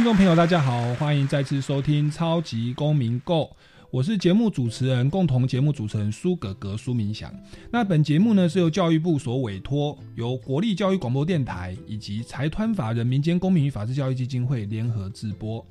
[0.00, 3.42] 听众朋友，大家好，欢迎再次收听《超级公民 Go》，
[3.90, 7.30] 我是节目主持人，共同节目主持人苏格格苏明祥。
[7.70, 15.62] 那本节目呢是由教育部所委托，由国立教育广播电台以及财团法人民间公民与法治教育基金会联合制播。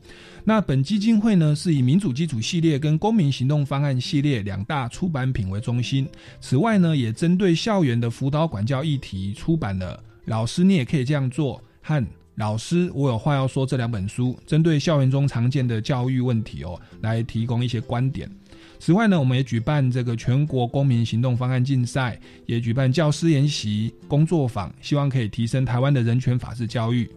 [0.43, 6.07] 那本基金会呢是以民主基础系列跟公民行动方案系列两大出版品为中心，
[6.39, 12.05] 此外呢也针对校园的辅导管教议题出版了《老师你也可以这样做》和。
[12.39, 13.66] 老师，我有话要说。
[13.66, 18.32] 这两本书针对校园中常见的教育问题哦，来提供一些观点。
[18.79, 27.12] 此外呢，我们也举办这个全国公民行动方案竞赛，也举办教师研习工作坊，希望可以提升台湾的人权法治教育。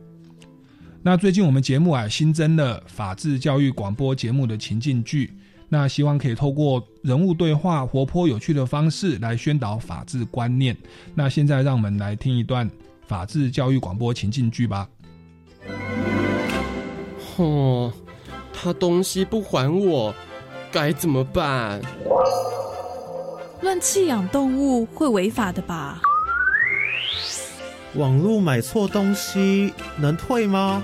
[1.04, 5.32] 那最近我们节目啊新增了法治教育广播节目的情境剧，
[5.68, 10.76] 那希望可以透过人物对话、活泼有趣的方式来宣导法治观念。
[11.14, 12.68] 那现在让我们来听一段
[13.06, 14.88] 法治教育广播情境剧吧。
[17.36, 17.92] 哦，
[18.52, 20.14] 他东西不还我，
[20.70, 21.80] 该怎么办？
[23.60, 26.00] 乱弃养动物会违法的吧？
[27.94, 30.82] 网络买错东西能退吗？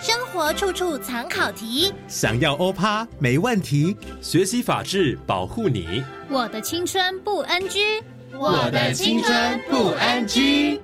[0.00, 3.96] 生活处处藏考题，想要欧趴没问题。
[4.22, 6.02] 学习法治，保护你。
[6.28, 10.80] 我的青春不 NG，我的青春不 NG。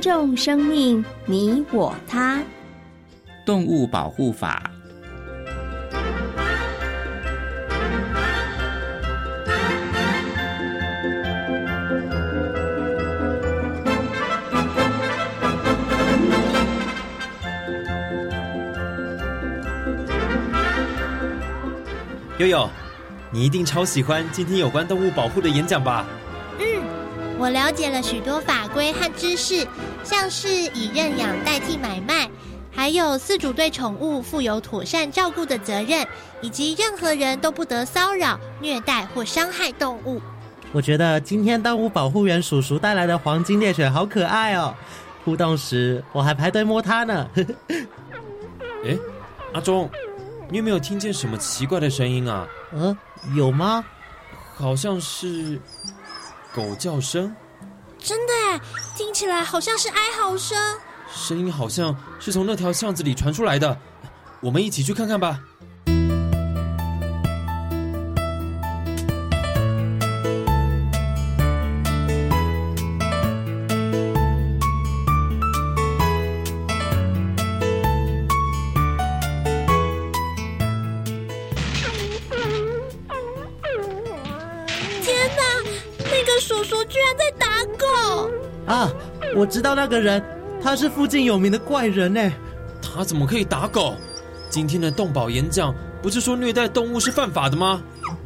[0.00, 2.42] 尊重生命，你我他。
[3.44, 4.62] 动物保护法。
[22.38, 22.66] 悠悠，
[23.30, 26.06] 你一定超喜欢今天有关动物保护的演讲吧？
[26.58, 26.64] 嗯
[27.38, 29.66] 我了解了许多法规和知识，
[30.02, 32.28] 像是以认养代替买卖，
[32.72, 36.06] 还有饲主对宠物负有妥善照顾的责任，
[36.40, 40.20] 以及任何人都不得骚扰、虐待或伤害动物。
[40.72, 44.74] 我觉得今天动物保护员叔叔带来的黄金猎犬好可爱哦！
[45.24, 47.28] 互动时我还排队摸它呢。
[48.86, 48.96] 哎，
[49.52, 49.90] 阿忠，
[50.48, 52.48] 你有没有听见什么奇怪的声音啊？
[52.72, 52.96] 嗯，
[53.34, 53.84] 有吗？
[54.54, 55.60] 好像是。
[56.52, 57.32] 狗叫声，
[58.02, 58.60] 真的哎，
[58.96, 60.58] 听起来好像是哀嚎声。
[61.14, 63.78] 声音好像是从那条巷子里传出来的，
[64.40, 65.40] 我们一起去看看吧。
[89.36, 90.22] 我知道那个人，
[90.62, 92.32] 他是附近有名的怪人呢。
[92.82, 93.94] 他怎么可以打狗？
[94.48, 97.82] 今天的动保演讲不是说虐待动物是犯法的吗？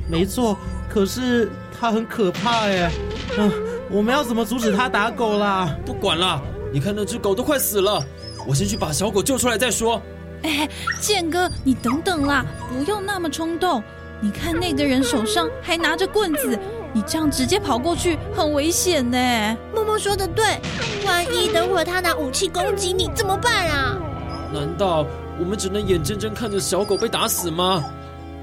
[0.09, 0.57] 没错，
[0.89, 2.91] 可是他很可怕哎。
[3.37, 3.53] 嗯，
[3.91, 5.77] 我们要怎么阻止他打狗啦？
[5.85, 6.41] 不管了，
[6.73, 8.03] 你看那只狗都快死了，
[8.47, 10.01] 我先去把小狗救出来再说。
[10.43, 10.69] 哎，
[11.01, 13.83] 建哥，你等等啦，不用那么冲动。
[14.21, 16.59] 你看那个人手上还拿着棍子。
[16.95, 19.19] 你这样直接跑过去很危险呢。
[19.75, 20.61] 默默说的对，
[21.05, 23.99] 万一等会他拿武器攻击你怎么办啊？
[24.53, 25.05] 难道
[25.37, 27.83] 我们只能眼睁睁看着小狗被打死吗？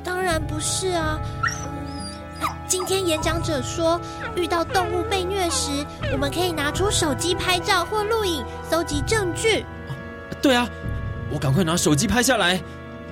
[0.03, 1.17] 当然不是啊。
[2.67, 3.99] 今天演讲者说，
[4.35, 5.71] 遇到动物被虐时，
[6.11, 9.65] 我们可以拿出手机拍照或录影，搜集证据。
[10.41, 10.67] 对啊，
[11.31, 12.61] 我赶快拿手机拍下来。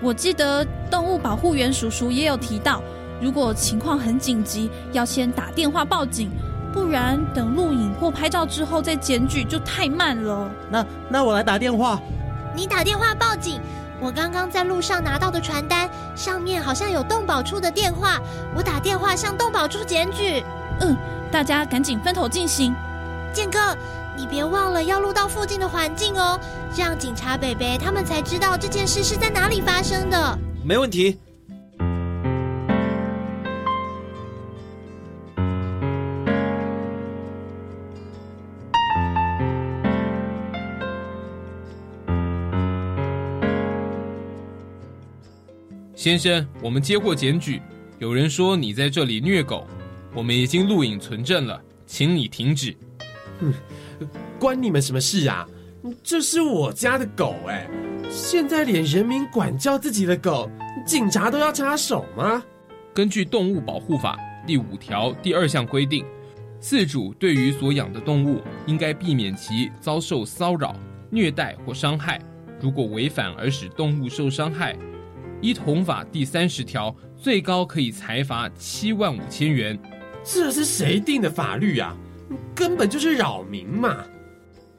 [0.02, 2.82] 我记得动物保护员叔叔也有提到。
[3.22, 6.30] 如果情况很紧急，要先打电话报警，
[6.74, 10.50] 不然等录影或拍照之后再检举就太慢了。
[10.70, 12.00] 那那我来打电话。
[12.56, 13.60] 你打电话报警。
[14.02, 18.18] 我刚刚在路上拿到的传单上面好像有动保处的电话，
[18.56, 20.42] 我打电话向动保处检举。
[20.80, 20.96] 嗯，
[21.30, 22.74] 大家赶紧分头进行。
[23.34, 23.76] 建哥，
[24.16, 26.40] 你别忘了要录到附近的环境哦，
[26.74, 30.40] 这样警察北北他们才知道这件事是在哪里发生的。
[30.64, 31.20] 没问题。
[46.00, 47.62] 先生，我们接获检举，
[47.98, 49.68] 有人说你在这里虐狗，
[50.16, 52.74] 我们已经录影存证了，请你停止。
[53.42, 53.54] 哼，
[54.40, 55.46] 关你们什么事啊？
[56.02, 57.70] 这是我家的狗哎，
[58.10, 60.50] 现在连人民管教自己的狗，
[60.88, 62.42] 警察都要插手吗？
[62.94, 64.18] 根据《动物保护法》
[64.48, 66.06] 第五条第二项规定，
[66.62, 70.74] 饲主对于所养的动物，应该避免其遭受骚扰、
[71.12, 72.22] 虐待或伤害。
[72.62, 74.78] 如果违反而使动物受伤害，
[75.42, 79.78] 依同法第三十条，最高可以裁罚七万五千元。
[80.24, 81.96] 这是谁定的法律啊？
[82.54, 84.04] 根本就是扰民嘛！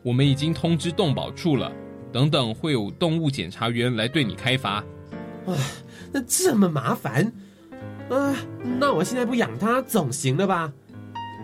[0.03, 1.73] 我们已经通知动保处了，
[2.13, 4.85] 等等会有动物检查员来对你开罚。
[5.47, 5.57] 哇，
[6.13, 7.33] 那这么麻烦
[8.11, 8.37] 啊！
[8.79, 10.73] 那我现在不养它总行了吧？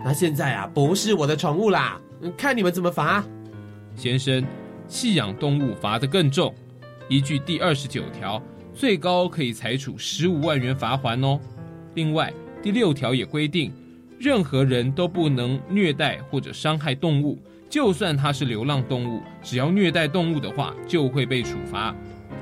[0.05, 1.99] 那现在啊，不是我的宠物啦，
[2.37, 3.23] 看你们怎么罚。
[3.95, 4.45] 先生，
[4.87, 6.53] 弃养动物罚得更重，
[7.09, 8.41] 依据第二十九条，
[8.77, 11.39] 最高可以裁处十五万元罚款哦。
[11.95, 12.31] 另外，
[12.61, 13.73] 第六条也规定。
[14.19, 21.95] 任何人都不能虐待或者伤害动物，就算它是流浪动物，只要虐待动物的话，就会被处罚。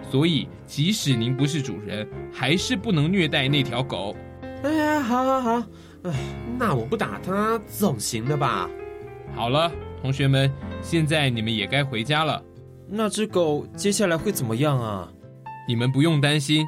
[0.10, 4.14] 所以，即使您不是主人，还是不能虐待那条狗。
[4.64, 5.64] 哎呀，好好好，
[6.04, 6.14] 哎，
[6.60, 8.70] 那我不打它总行了吧？
[9.34, 9.72] 好了，
[10.02, 10.52] 同学们，
[10.82, 12.44] 现在你们也该回家了。
[12.88, 15.12] 那只狗接下来会怎么样啊？
[15.68, 16.66] 你们不用担心，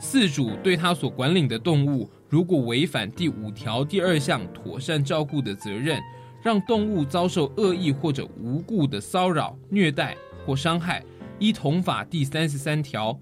[0.00, 2.10] 饲主对他所管理的动物。
[2.28, 6.00] 如果违反第五条第二项妥善照顾的责任，
[6.42, 11.02] 让动物遭受恶意或者无故的骚扰、虐待或伤害，
[11.38, 13.18] 依同法第三十三条，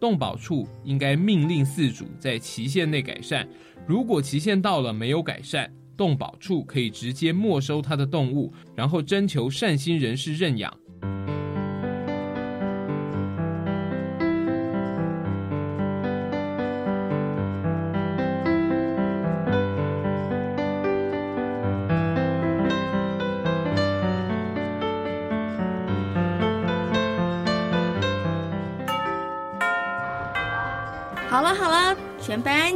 [0.00, 3.48] 动保处应该命令饲主在期限内改善。
[3.86, 10.74] 如果期限到了没有改善，动保处可以直接没收他的动物，然后征求善心人士认养。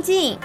[0.01, 0.39] 安静。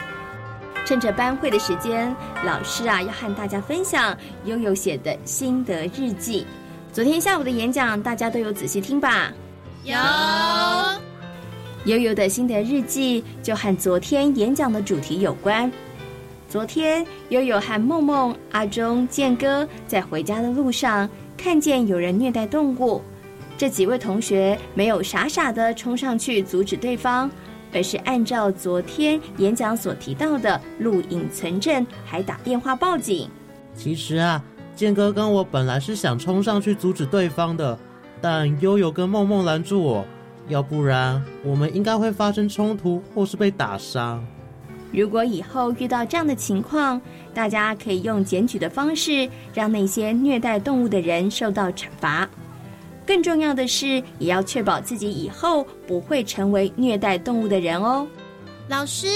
[0.86, 2.14] 趁着班会的时间，
[2.44, 6.46] 老师啊要和大家分享悠悠写的心得日记。
[6.92, 9.32] 昨天下午的演讲，大家都有仔细听吧？
[9.86, 9.96] 有。
[11.86, 15.72] 悠悠的心得日记就和昨天演讲的主题有关。
[16.50, 23.02] 昨天，悠悠和梦梦、阿忠、健哥在回家的路上，看见有人虐待动物。
[23.58, 27.32] 这几位同学没有傻傻的冲上去阻止对方。
[27.76, 33.30] 而是按照昨天演讲所提到的录影存证，还打电话报警。
[33.76, 34.42] 其实啊，
[34.76, 37.78] 健哥跟我本来是想冲上去阻止对方的，
[38.22, 40.06] 但悠悠跟梦梦拦住我，
[40.48, 44.26] 要不然我们应该会发生冲突或是被打伤。
[44.94, 47.02] 如果以后遇到这样的情况，
[47.34, 52.30] 大家可以用检举的方式，让那些虐待动物的人受到惩罚。
[53.06, 58.08] 更重要的是，也要确保自己以后不会成为虐待动物的人哦。
[58.68, 59.08] 老师，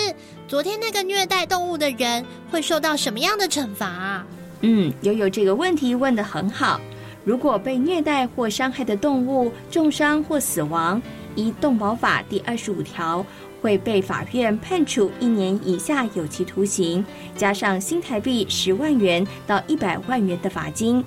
[0.47, 4.23] 昨天那个虐待动物的人会受到什么样的惩罚？
[4.61, 6.79] 嗯，悠悠这个问题问得很好。
[7.25, 11.01] 如果被虐待或伤害的动物重伤或死亡，
[11.35, 13.25] 依动保法第二十五条，
[13.61, 17.03] 会被法院判处一年以下有期徒刑，
[17.35, 21.03] 加上新台币十万元到一百万元的罚金。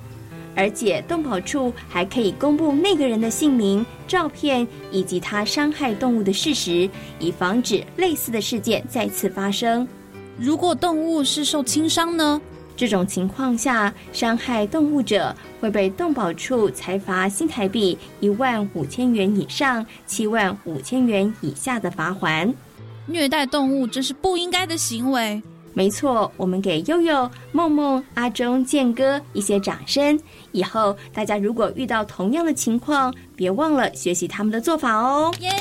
[0.55, 9.87] 而且，动保处还可以公布那个人的姓名、照片以及他伤害动物的事实，以防止类似的事件再次发生。
[10.37, 12.41] 如果动物是受轻伤呢？
[12.75, 22.51] 这种情况下，伤害动物者会被动保处裁罚新台币一万五千元以上七万五千元以下的罚款。
[23.05, 25.41] 虐待动物真是不应该的行为。
[25.75, 30.19] 没错，我们给悠悠、梦梦、阿忠、健哥一些掌声。
[30.53, 35.33] 以后大家如果遇到同样的情况，别忘了学习他们的做法哦。
[35.41, 35.51] 耶！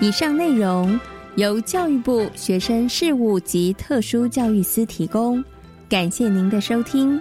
[0.00, 0.98] 以上内容。
[1.36, 5.42] 由教育部学生事务及特殊教育司提供，
[5.88, 7.18] 感谢您的收听。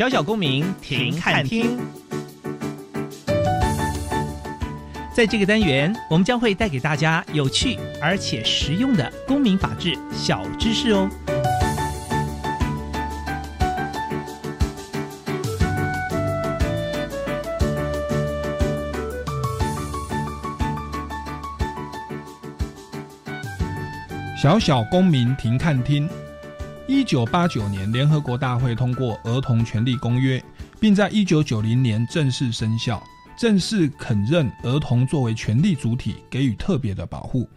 [0.00, 1.78] 小小公民停看听，
[5.20, 11.10] 在这个单元，我们将会带给大家有趣而且实用的公民法治小知识哦。
[24.40, 26.08] 小小公民停看听。
[26.88, 30.38] 一九八九年，联合国大会通过《儿童权利公约》，
[30.80, 33.02] 并在一九九零年正式生效，
[33.40, 37.48] 正式肯认儿童作为权利主体，给予特别的保护。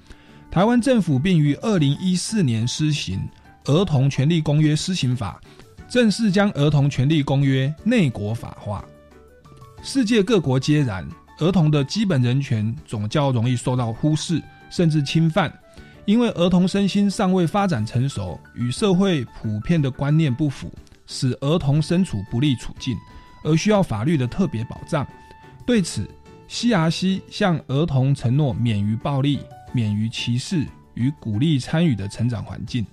[0.50, 3.20] 台湾政府并于二零一四年施行
[3.70, 5.42] 《儿童权利公约施行法》，
[5.92, 8.86] 正式将《儿童权利公约》内国法化。
[9.82, 11.06] 世界各国皆然，
[11.40, 15.54] 儿童的基本人权总较容易受到忽视，甚至侵犯。
[16.06, 20.72] 因为儿童身心尚未发展成熟，与社会普遍的观念不符，
[21.06, 22.96] 使儿童身处不利处境，
[23.44, 25.06] 而需要法律的特别保障。
[25.66, 26.10] 对此
[26.50, 29.40] ，CRC 向儿童承诺免于暴力、
[29.72, 32.86] 免于歧视与鼓励参与的成长环境，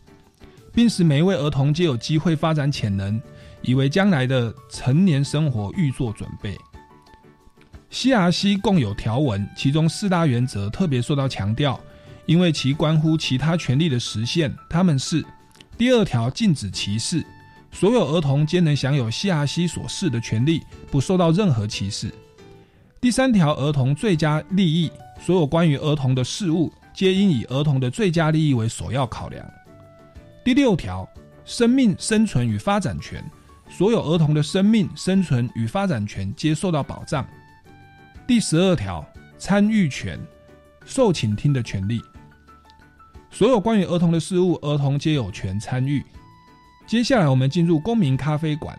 [0.72, 3.20] 并使每一位儿童皆有机会发展潜能，
[3.62, 6.56] 以为将来的成年生活预做准备。
[7.90, 11.78] CRC 共有条文，其中四大原则特别受到强调。
[12.26, 15.24] 因为其关乎其他权利的实现，他们是
[15.76, 17.26] 第二条禁止歧视，
[17.72, 20.62] 所有儿童皆能享有 CRC 所示的权利，
[20.92, 22.14] 不受到任何歧视。
[23.00, 29.42] 第三条儿童最佳利益，所有关于儿童的事物皆应以儿童的最佳利益为首要考量。
[30.45, 31.09] 第六条
[31.47, 33.25] 生命生存与发展权，
[33.71, 37.26] 所有儿童的生命生存与发展权皆受到保障。
[38.26, 39.02] 第十二条
[39.38, 40.21] 参与权，
[40.85, 42.02] 受倾听的权利。
[43.30, 46.04] 所有关于儿童的事物，儿童皆有权参与。
[46.87, 48.78] 接下来，我们进入公民咖啡馆。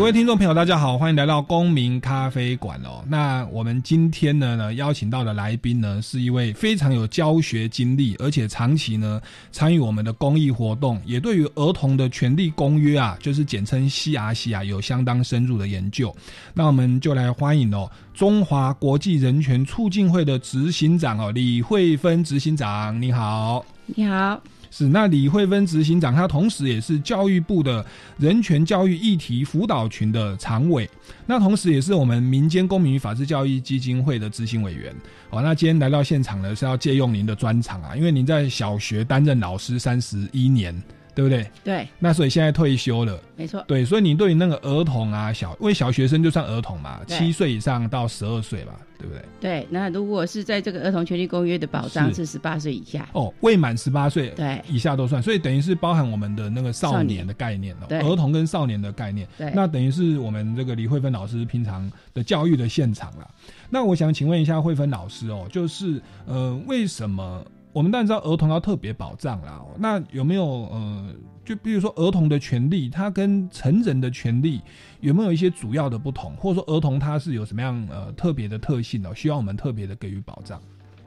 [0.00, 3.04] 各位听众朋友，大家好，欢迎来到公民咖啡馆哦。
[3.06, 9.20] 那我们今天呢呢邀请到的来宾呢，是一位非常有教学经历，而且长期呢
[9.52, 16.16] 参与我们的公益活动，也对于儿童的权利公约啊，就是简称 CRC 啊，有相当深入的研究。
[16.54, 24.40] 那我们就来欢迎哦，中华国际人权促进会的执行长哦，李慧芬执行长，你好，你好。
[24.70, 27.84] 是，那李慧芬执行长，他同时也是教育部的
[28.18, 30.88] 人权教育议题辅导群的常委，
[31.26, 34.94] 那同时也是我们民间公民与法治教育基金会的执行委员。
[35.30, 40.80] 哦，那今天来到现场呢，是要借用您的专场啊，因为您在小学担任老师三十一年。
[41.14, 41.46] 对不对？
[41.62, 43.62] 对，那所以现在退休了，没错。
[43.68, 49.22] 对，所以你对于那个儿童啊，小，因为小学生就算儿童嘛，七岁以上到十二岁吧，对不对？
[49.40, 52.30] 对，那如果是在这个儿童权利公约的保障是。
[52.30, 54.62] 十八岁以下，哦，未满十八岁对。
[54.68, 63.28] 以下都算，所以等于是包含我们的那个少年的概念哦，儿童跟少年的概念，对，那等于是我们这个李慧芬老师平常的教育的现场了。
[63.68, 71.14] 那我想请问一下慧芬老师哦，就是呃，为什么我们当然知道儿童要特别保障啦，那有没有呃？
[71.42, 74.60] 就比如说儿童的权利，它跟成人的权利
[75.00, 79.12] 有没有一些主要的不同，或者说儿童他是有什么样呃特别的特性呢？
[79.16, 80.60] 需要我们特别的给予保障。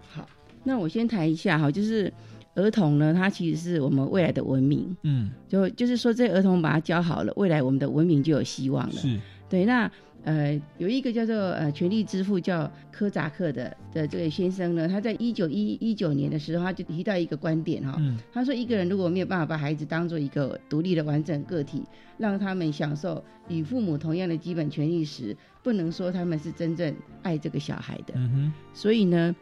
[0.10, 0.27] 好，
[0.63, 2.12] 那我先谈一下哈，就是
[2.55, 8.96] 儿童呢，它其实是我们未来的文明，嗯，就就是说这儿童把它教好了，未来我们的文明就有希望了。
[8.96, 9.89] 是，对，那。
[10.23, 18.01] 呃，有一个叫做呃权力之父叫科扎克的的这位先生呢，他在一九一一九年的时候，他就提到一个观点哈，
[18.31, 21.83] 他说一个人如果没有办法把孩子当做一个独立的完整个体，
[22.17, 28.13] 让他们享受与父母同样的基本权利时，不能说他们是真正爱这个小孩的。
[28.15, 29.35] 嗯，所以呢，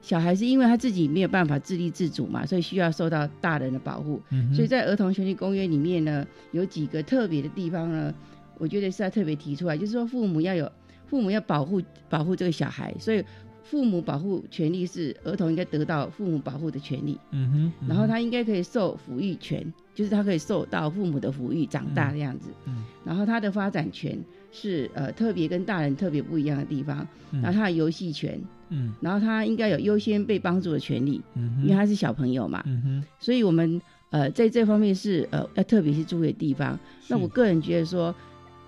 [0.00, 4.18] 小孩是因为他自己没有办法自立自主嘛，所以需要受到大人的保护。
[4.30, 8.14] 嗯所以在儿童权利公约里面呢，有几个特别的地方呢。
[8.58, 10.70] 我觉得是要特别提出来，就是说父母要有
[11.06, 13.22] 父母要保护保护这个小孩，所以
[13.62, 24.18] 父母保护权利是儿童应该得到父母保护的权利，嗯哼，然后他应该可以受抚育权，就是他可以受到父母的抚育长大这样子，嗯，然后他的发展权
[24.50, 36.78] 是呃特别跟大人特别不一样的地方，然后他的游戏权，嗯，然后他应该有优先被帮助的权利，嗯因为他是小朋友嘛，嗯哼，所以我们呃在这方面是呃要特别去注意的地方。
[37.08, 38.14] 那我个人觉得说，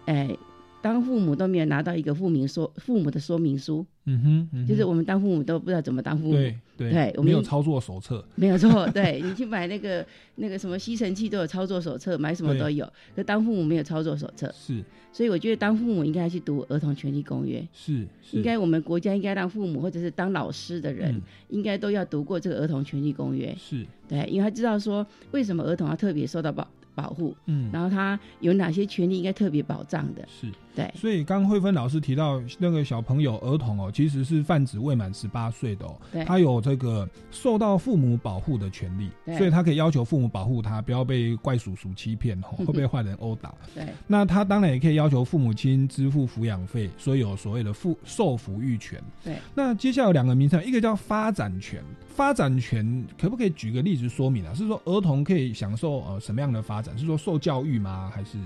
[0.06, 0.36] 哎。
[0.82, 12.86] 当父母都没有拿到一个父明说父母的说明书，嗯哼，嗯就是我们当父母都不知道怎么当父母，对对，我们没有操作手册，没有错， 对你去买那个那个什么吸尘器都有操作手册，买什么都有，
[13.16, 23.86] 可当父母没有操作手册，是，所以我觉得当父母应该去读儿童权利公约，是，应该我们国家应该让父母或者是当老师的人，应该都要读过这个儿童权利公约，是。
[24.06, 26.68] 对，因为他知道说为什么儿童要特别受到保。
[26.94, 30.26] 保护，嗯，然后他有哪些权利应该特别保障的？
[30.28, 39.08] 是对，所以刚慧芬老师提到那个小朋友、儿童哦，其实是泛指未满十八岁的哦，他有这个受到父母保护的权利，
[39.38, 43.54] 所以他可以要求父母保护他，不要被怪叔叔欺骗哦， 会被坏人殴打。
[43.74, 49.00] 对，那他当然也可以要求父母亲支付抚养费，所以有所谓的父受抚育权。
[49.22, 54.52] 对，那接下来有两个名称，一个叫发展权，发展权可不可以举个例子说明啊？
[54.52, 56.98] 是说儿童可以享受呃什么样的发展？
[56.98, 58.10] 是说受教育吗？
[58.12, 58.38] 还是？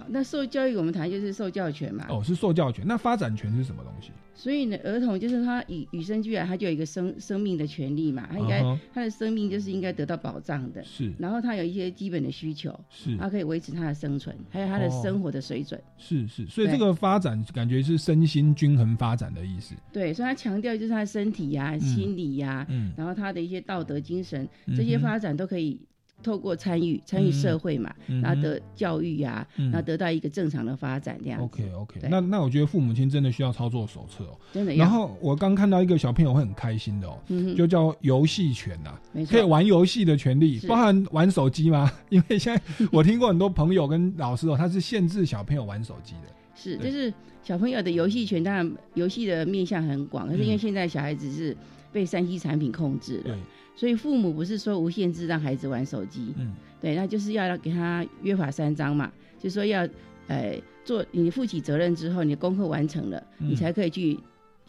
[0.00, 2.06] 好，那受教育我们谈就是受教权嘛。
[2.08, 2.84] 哦，是受教权。
[2.86, 4.10] 那发展权是什么东西？
[4.34, 8.62] 所以呢，儿童就是他与与生俱来，他就有一个生生命的权利嘛，他应该、
[8.94, 10.82] 他的生命就是应该得到保障的。
[10.82, 11.12] 是。
[11.18, 15.78] 然后他有一些基本的需求，是，他可以维持他的生存，还有他的生活的水准。
[15.98, 19.74] 是是，所以这个发展感觉是身心均衡发展的意思。
[19.92, 25.78] 对，所以他强调就是他身体呀、心理呀，嗯，然后他的一些道德精神这些发展都可以。
[26.22, 31.40] 透过参与参与社会嘛，然后得教育呀，然后得到一个正常的发展这样。
[31.42, 34.74] OK OK，那那我觉得父母亲真的需要操作手册哦，真的。
[34.74, 37.18] 然后我刚看到一个小朋友会很开心的哦，
[37.56, 41.90] 就叫游戏权呐，可以玩游戏的权利，包含玩手机吗？
[42.10, 46.32] 因为现在我听过很多朋友跟老师哦，他是限制小朋友玩手机的。
[46.54, 51.56] 是，就是小朋友的游戏权，当然游戏的面向很广，可是因为现在小孩子是
[51.90, 53.34] 被三 C 产品控制的。
[53.80, 59.88] 所以父母不是说无限制让孩子玩手机，嗯，对，那就是要给他约法三章嘛，就是说要，
[60.26, 64.20] 呃，做你负起责任之后，你的功课完成了，你才可以去。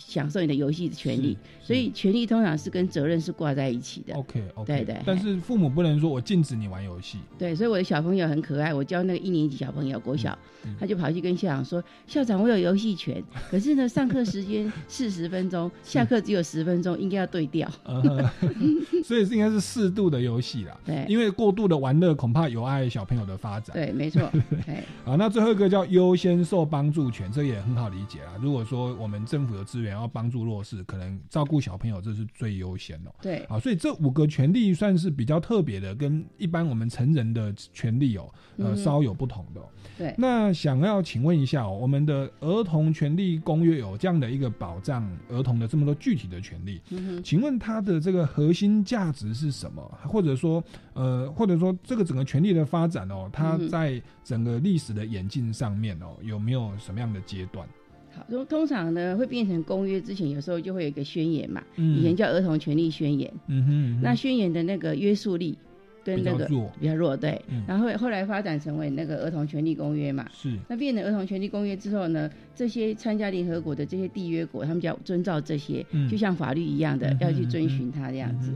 [0.08, 4.14] 享受你的游戏的权利，所以权利通常是跟责任是挂在一起的。
[4.16, 5.02] OK OK，对对。
[5.06, 7.20] 但是父母不能说我禁止你玩游戏。
[7.38, 10.38] 对，所以我的小朋友很可爱，我教那个一年级小朋友国小，
[10.80, 17.70] 他就跑去跟校长说：“校长，我有游戏权， 可是呢，上课时间四十分钟，下课只有十分钟，应该要对调。”
[19.04, 20.78] 所以是应该是适度的游戏啦。
[20.86, 23.74] 对，因为过度的玩乐恐怕有碍小朋友的发展。
[23.74, 24.30] 对，没错。
[25.04, 28.32] 好，那最后一个叫优先受帮助权，这也很好理解啦。
[28.42, 33.12] 如果说我们政府有资源要帮助弱势，可能照顾小朋友这是最优先哦。
[33.22, 39.62] 对，啊，所以这五个权利算是比较特别的，跟一般我们成人的权利哦，呃，稍有不同的。
[39.98, 49.82] 对，那想要请问一下哦，我们的儿童权利公约有这样的一个保障儿童的这么多具体的权利，嗯请问它的这个核心价值是什么？
[50.04, 57.68] 或者说，呃，或者说这个整个权利的发展哦，它在整个历史的演进上面哦，有没有什么样的阶段？
[58.14, 63.32] 好，通通常呢会变成公约之前，有时候就会有一个宣言嘛，嗯、以前叫儿童权利宣言。
[63.48, 65.58] 嗯哼，那宣言的那个约束力
[66.04, 66.46] 跟那个
[66.80, 67.42] 比较弱，对。
[67.48, 70.28] 嗯、然后后来发展成为那个儿童权利公约嘛。
[70.34, 70.52] 是。
[70.68, 78.52] 那变成儿童权利公约之后呢，这些参加联合国的这些缔约国，他们就要遵照这些，嗯、就像法律一样的，嗯、要去遵循它这样子。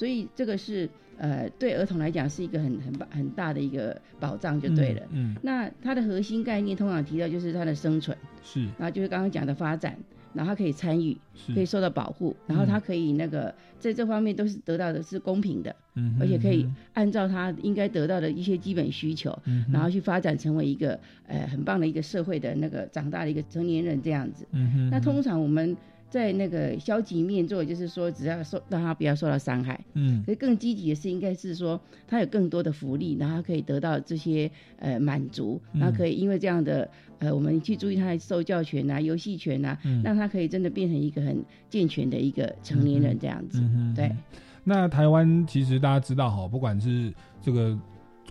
[0.00, 0.88] 嗯、所以这个是。
[1.22, 5.02] 呃，对儿童来讲是一个很很很大的一个保障，就对了。
[5.10, 9.98] 嗯，那它的核心概念通常提到就是它的生存，是，然后就是刚刚讲的发展，
[10.32, 24.46] 然后它可以参与，是，可以受到保护，然后它可以那个在这方面都是得到的是公平的，嗯，而且可以按照他应该得到的一些基本需求，嗯，然后去发展成为一个呃很棒的一个社会的那个长大的一个成年人这样子。
[24.52, 25.76] 嗯哼，那通常我们。
[26.10, 29.80] 在那个消极面做，就是说，只要受让他不要受到伤害。
[29.94, 43.60] 嗯，可是更积极的是，应该是说，他有更多的福利，然后可以得到这些呃满足，然后可以因为这样的呃，我们去注意他的受教权啊、游戏权啊，嗯、让他可以真的变成一个很健全的一个成年人这样子。
[43.60, 44.10] 嗯、对。
[44.64, 47.78] 那台湾其实大家知道哈，不管是这个。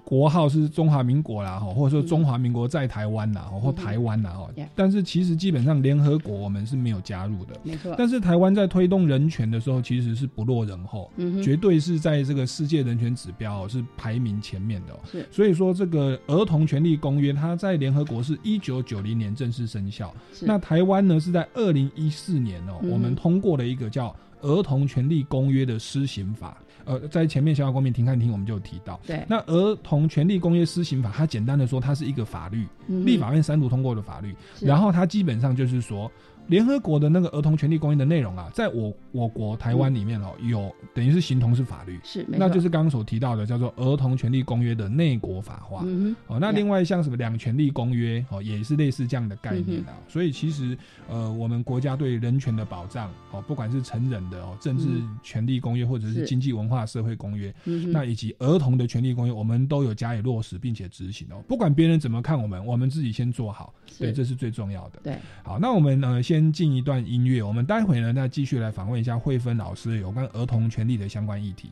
[0.09, 4.49] 国号是中华民国啦，哈，或者说中华民国在台湾啦，或台湾啦，哈。
[4.73, 7.93] 但是其实基本上联合国我们是没有加入的，没错。
[7.95, 11.11] 但是台湾在推动人权的时候，其实是不落人后，
[11.43, 14.99] 绝对是在这个世界人权指标是排名前面的。
[15.05, 20.11] 是，所以说这个儿童权利公约，它在联合国是一九九零年正式生效。
[20.41, 26.57] 那台湾呢是在二零一四年哦，我们通过了一个叫儿童权利公约的施行法。
[26.85, 36.11] 呃，在前面小小公民庭看庭，我们就有提到，对，那儿童权利公约施行法，它简单的说，它是一个法律，立法院三读通过的法律，然后它基本上就是说。
[36.49, 45.85] 联合国的那个儿童权利公约的内容啊，在我我国台湾里面哦，有等于是形同是法律，是，那就是刚刚所提到的叫做儿童权利公约的内国法化。
[46.25, 49.93] 哦，那另外像什么两权利公约哦，也是类似这样的概念啊。
[50.07, 50.75] 所以其实
[51.07, 54.87] 呃，我们国家对人权的保障哦，不管是成人的哦政治
[55.21, 57.53] 权利公约，或者是经济文化社会公约，
[57.87, 61.43] 那以及儿童的权利公约，我们都有加以落实并且执行哦。
[61.47, 64.99] 不管别人怎么看我们，我们自己先做好，对，这是最重要的。
[65.03, 66.38] 对，好，那我们呃先。
[66.39, 71.69] 先进一段音乐，我们待会呢再继续来访问一下慧芬老师有关儿童权利的相关议题。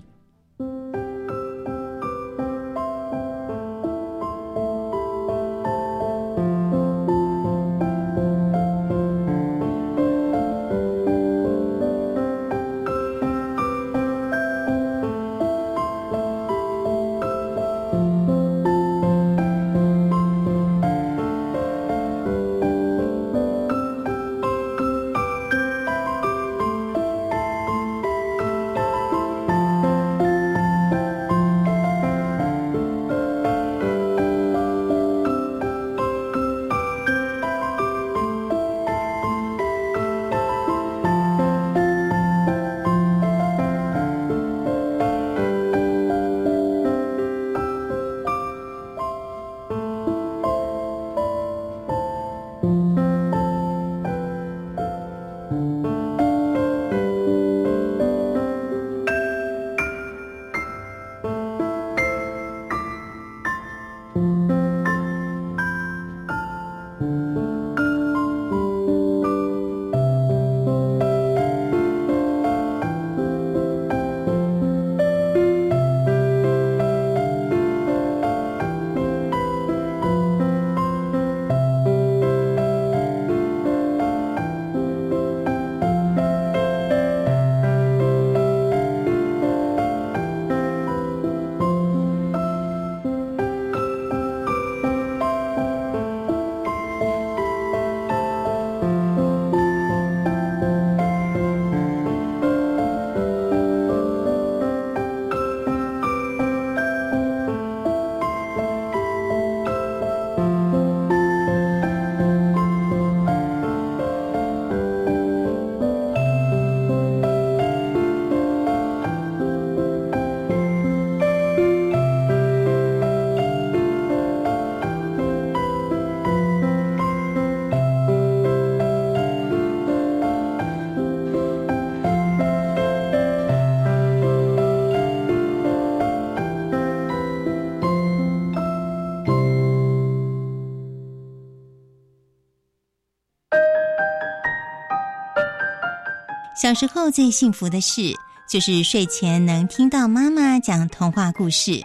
[146.67, 148.13] 小时候最幸福的事，
[148.45, 151.81] 就是睡前能听到妈妈讲童话故事。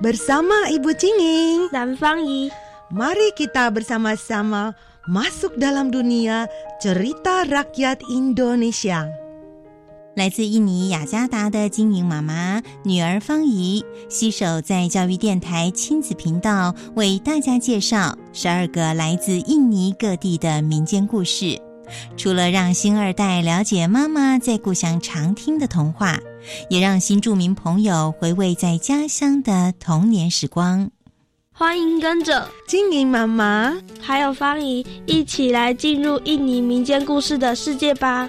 [0.00, 2.52] Bersama Ibu Cinging dan Fangi,
[2.94, 4.70] mari kita bersama-sama
[5.10, 6.46] masuk dalam dunia
[6.78, 9.10] cerita rakyat Indonesia。
[10.14, 21.60] 来自印尼雅加达的经营妈妈女儿方怡，携手在教育电台亲子频道，为大家介绍十二个来自印尼各地的民间故事。
[22.16, 26.18] 除了让新二代了解妈妈在故乡常听的童话，
[26.68, 30.90] 也让新住民朋友回味在家乡的童年时光。
[31.52, 38.28] 欢迎跟着金莹妈妈还有方怡一起来进入印尼民间故事的世界吧。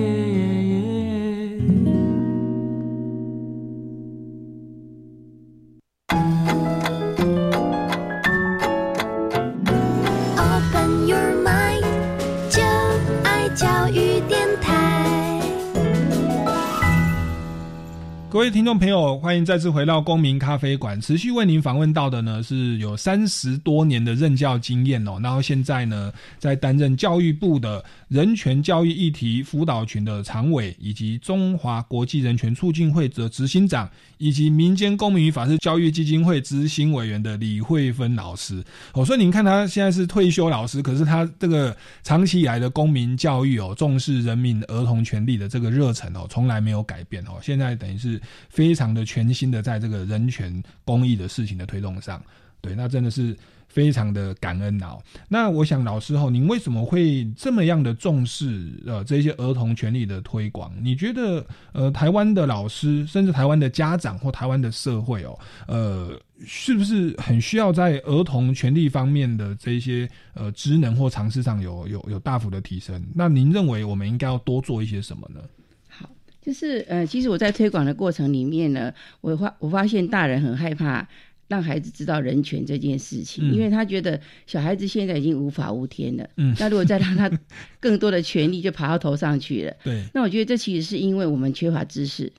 [18.31, 20.99] 各位听众朋友，欢迎再次回到公民咖啡馆。
[21.01, 25.19] 持续为您访问到的呢，是有三十多年的任教经验哦。
[25.21, 38.63] 然后现在呢，在担任教育部的人权教育议题辅导群的常委，以及中华国际人权促进会的执行长，以及民间公民与法治教育基金会执行委员的李慧芬老师。
[38.93, 47.31] 哦，所以您看他现在是退休老师，可是他这个长期以来的公民教育哦，重视人民儿童权利的这个热忱哦，从来没有改变哦。
[47.41, 48.20] 现在等于是。
[48.49, 52.21] 非常的全新的在这个人权公益的事情的推动上，
[52.61, 53.35] 对，那真的是
[53.67, 54.99] 非常的感恩哦。
[55.29, 60.73] 那我想老师吼，您为什么会这么样的重视呃这些儿童权利的推广？
[60.81, 73.01] 你觉得呃台湾的老师，甚至台湾的家长或台湾的社会哦，呃，是不是很需要在儿童权利方面的这些呃职能或尝试上有有有大幅的提升？
[73.15, 75.39] 那您认为我们应该要多做一些什么呢？
[76.41, 81.07] 就是呃，其实我在推广的过程里面呢，我发我发现大人很害怕
[81.47, 86.27] 让孩子知道人权这件事情，因为他觉得小孩子现在已经无法无天了。
[86.37, 87.29] 嗯， 那如果再让他
[87.79, 89.73] 更多的权利就爬到头上去了。
[89.83, 92.31] 对，那我觉得这其实是因为我们缺乏知识。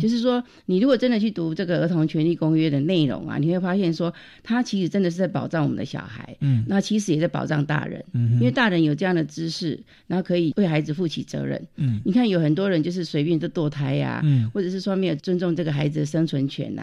[0.00, 16.82] 就是说，你如果真的去读这个儿童权利公约的内容啊，你会发现说，它其实真的是在保障我们的小孩，嗯，那其实也在保障大人，嗯，因为大人有这样的知识，然后可以为孩子负起责任，嗯，你看有很多人就是随便就堕胎呀，嗯，或者是说没有尊重这个孩子的生存权呐，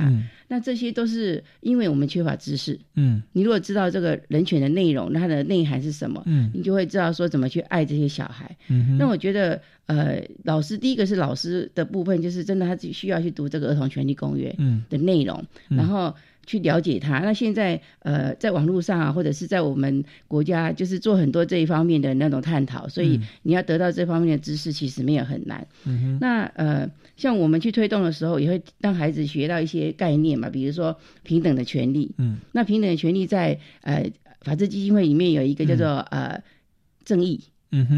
[0.49, 9.61] 那这些都是因为我们缺乏知识，嗯，你如果知道这个人权的内容，它的内涵是什么，嗯，你就会知道说怎么去爱这些小孩，嗯，那我觉得。
[9.85, 14.55] 呃，老师第一个是老师的部分，就是真的他需要去读这个儿童权利公约
[14.89, 16.13] 的内容，然后
[16.45, 17.19] 去了解它。
[17.19, 25.67] 那现在呃，在网络上啊，或者是在我们国家，就是做很多这一方面的那种探讨，所以你要得到这方面的知识，其实没有很难。
[25.85, 32.15] 嗯那呃，像我们去推动的时候，也会让孩子学到一些概念嘛，比如说平等的权利。
[32.17, 34.09] 嗯，那平等的权利在呃
[34.41, 36.41] 法治基金会里面有一个叫做呃
[37.03, 37.41] 正义。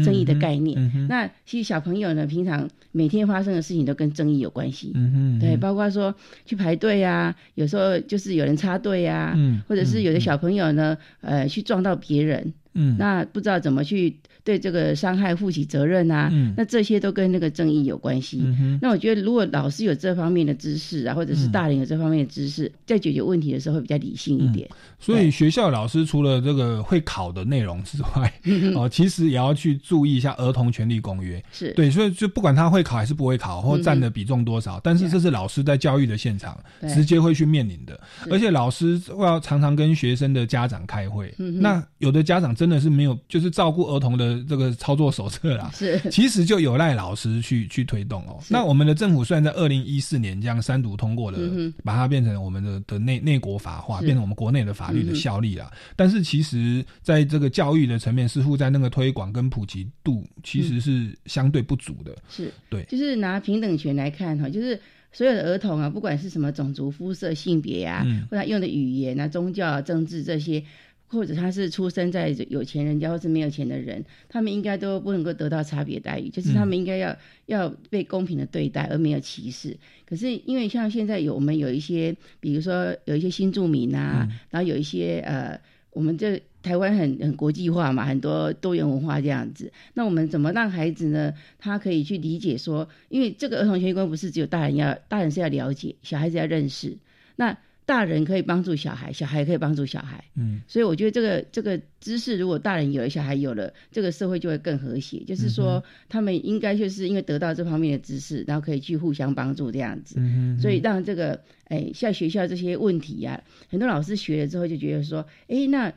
[0.04, 9.36] 正义的概念，那其实小朋友呢，平常每天发生的事情都跟争议有关系，嗯对，包括说去排队啊，有时候就是有人插队啊，
[9.68, 12.96] 或者是有的小朋友呢，呃，去撞到别人，嗯。
[12.98, 14.16] 那不知道怎么去。
[14.46, 18.40] 对这个伤害负起责任啊，那这些都跟那个正义有关系。
[18.80, 24.68] 那我觉得，如果老师有这方面的知识啊，或者是大人有这方面的知识，在解决问题的时候会比较理性一点。
[25.00, 28.32] 所以学校老师除了这个会考的内容之外，
[28.76, 31.38] 哦，其实也要去注意一下《儿童权利公约》。
[31.50, 31.72] 是。
[31.72, 36.56] 对，所以就不管他会考还是不会考，或占的比重多少，但是这是老师在教育的现场
[36.94, 37.98] 直接会去面临的。
[38.30, 44.36] 而且老师要常常跟学生的家长开会，那有的家长真的是没有，就是照顾儿童的。
[44.48, 48.38] 这个操作手册啦，是其实就有赖老师去去推动哦。
[48.48, 51.38] 那我们的政府虽然在二零一四年将三读通过了，
[51.82, 55.70] 把它变成我们的的内内国法化，变成我们国内的法律的效力了。
[55.96, 62.14] 但是其实在这个教育的层面，似乎在那个推广跟普及度其实是相对不足的。
[62.28, 64.78] 是对，就是拿平等权来看哈，就是
[65.12, 70.62] 所有的儿童啊，不管是什么种族、肤色、性别呀，或者用的语言啊、宗教、政治这些。
[71.08, 77.16] 或者他是出生在有钱人家，或是没有钱的人，他们应该都不能够得到差别待遇，就是他们应该要
[77.46, 79.76] 要被公平的对待，而没有歧视。
[80.04, 85.58] 可是因为像现在有我们有一些，比如说有一些新住民啊，然后有一些呃，
[85.90, 89.72] 我们这台湾很很国际化嘛，很多多元文化这样子。
[89.94, 91.32] 那我们怎么让孩子呢？
[91.58, 96.96] 他可以去理解说，因为这个儿童权益观不是只有大人要，大人是要了解，小孩子要认识。
[97.36, 100.22] 那大人可以帮助小孩，小孩可以帮助小孩。
[100.34, 105.22] 嗯，所以我觉得这个这个知识，如果大人有了，小孩有了，这个社会就会更和谐。
[105.24, 110.16] 就是说，他们应该就是因为得到这方面的知识，然后可以去互相帮助这样子。
[110.18, 115.92] 嗯所以让这个，哎，像学校这些问题呀，很多老师学了之后就觉得说，哎，那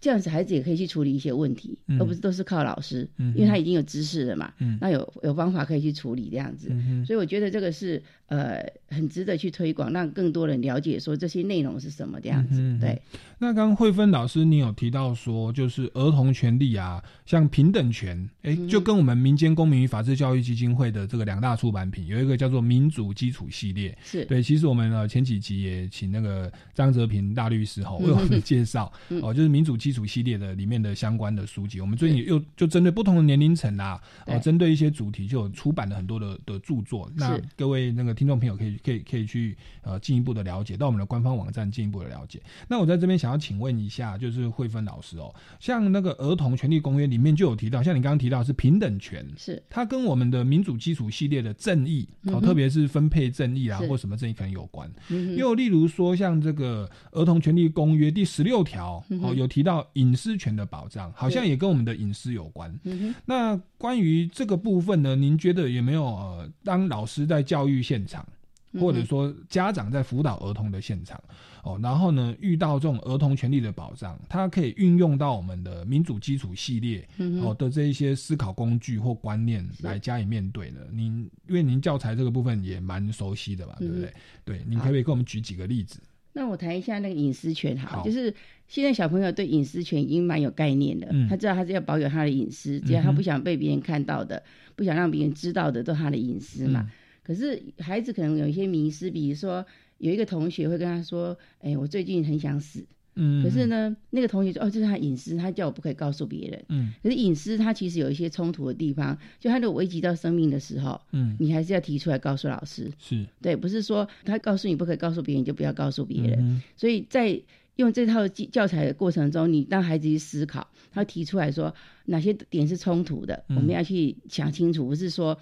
[0.00, 2.00] 这样子孩子也可以去处理一些问题，嗯。
[2.00, 4.78] 而不是都是靠老师，嗯因为他已经有知识了嘛，嗯。
[4.80, 13.00] 那有有方法可以去处理这样子，嗯所以我觉得这个是呃很值得去推广，让更多人了解说这些内容是什么这样子，嗯对。
[13.38, 18.68] 那刚刚慧芬老师，你有提到说，就是儿童权利啊，像平等权，哎、嗯。
[18.68, 24.24] 就跟我们民间公民与法治教育基金会的这个两大出版品，有一个叫做民主基础系列，是。
[24.24, 24.42] 对。
[24.42, 29.20] 其实我们呃前几集也请那个张泽平大律师哈嗯 为我们介绍、嗯。
[29.22, 31.80] 哦，就是民主基础系列的里面的相关的书籍。
[31.80, 37.10] 我们最近又就针对不同的年龄层啦，哦，针对一些主题就有出版了很多的的著作。
[37.16, 42.40] 那各位那个听众朋友可以可以可以去呃进一步的了解，到我们的官方网站进一步的了解。
[42.68, 54.90] 那我在这边想要请问一下，就是慧芬老师哦，像那个儿童权利公约里面就有提到，像你刚刚提到是平等权，是它跟我们的民主基础系列的正义哦，嗯特别是分配正义啊或什么正义可能有关。
[55.08, 62.78] 嗯又例如说，像这个儿童权利公约第十六条哦，有提到隐私权的保障，好像也跟我们的隐私有关。
[62.84, 68.26] 嗯，那关于这个部分呢，您觉得有没有呃，当老师在教育现场，
[68.72, 71.20] 嗯或者说家长在辅导儿童的现场，
[71.64, 77.08] 哦，然后呢遇到这种儿童权利的保障，它可以运用到我们的民主基础系列
[77.42, 80.80] 哦的这一些思考工具或观念来加以面对呢？
[80.92, 84.14] 您因为您教材这个部分也蛮熟悉的吧，对不对嗯？
[84.44, 85.98] 对，您可不可以给我们举几个例子？
[86.32, 88.32] 那我谈一下那个隐私权好，好就是
[88.68, 94.42] 现在小朋友对隐私权已经蛮有概念的，嗯他知道他是要保有他的隐私，只要他不想被别人看到的，
[94.76, 96.82] 不想让别人知道的，都是他的隐私嘛。
[96.86, 96.90] 嗯
[97.22, 99.64] 可是孩子可能有一些迷失，比如说
[99.98, 102.84] 有一个同学会跟他说：“哎、我最近很想死。”
[103.16, 112.90] 嗯，可是呢，那个同学说：“哦，这是他隐私，他叫我不可以告诉别人。”嗯可是隐私他其实有一些冲突的地方，就他的危及到生命的时候，嗯你还是要提出来告诉老师。
[112.98, 116.38] 是对，不是说他告诉你不可以告诉别人，你就不要告诉别人。
[116.40, 117.40] 嗯所以在
[117.76, 121.74] 用这套教教材的过程中，你让孩子去思考，他提出来说
[122.06, 125.36] 哪些点是冲突的，嗯我们要去想清楚，不是说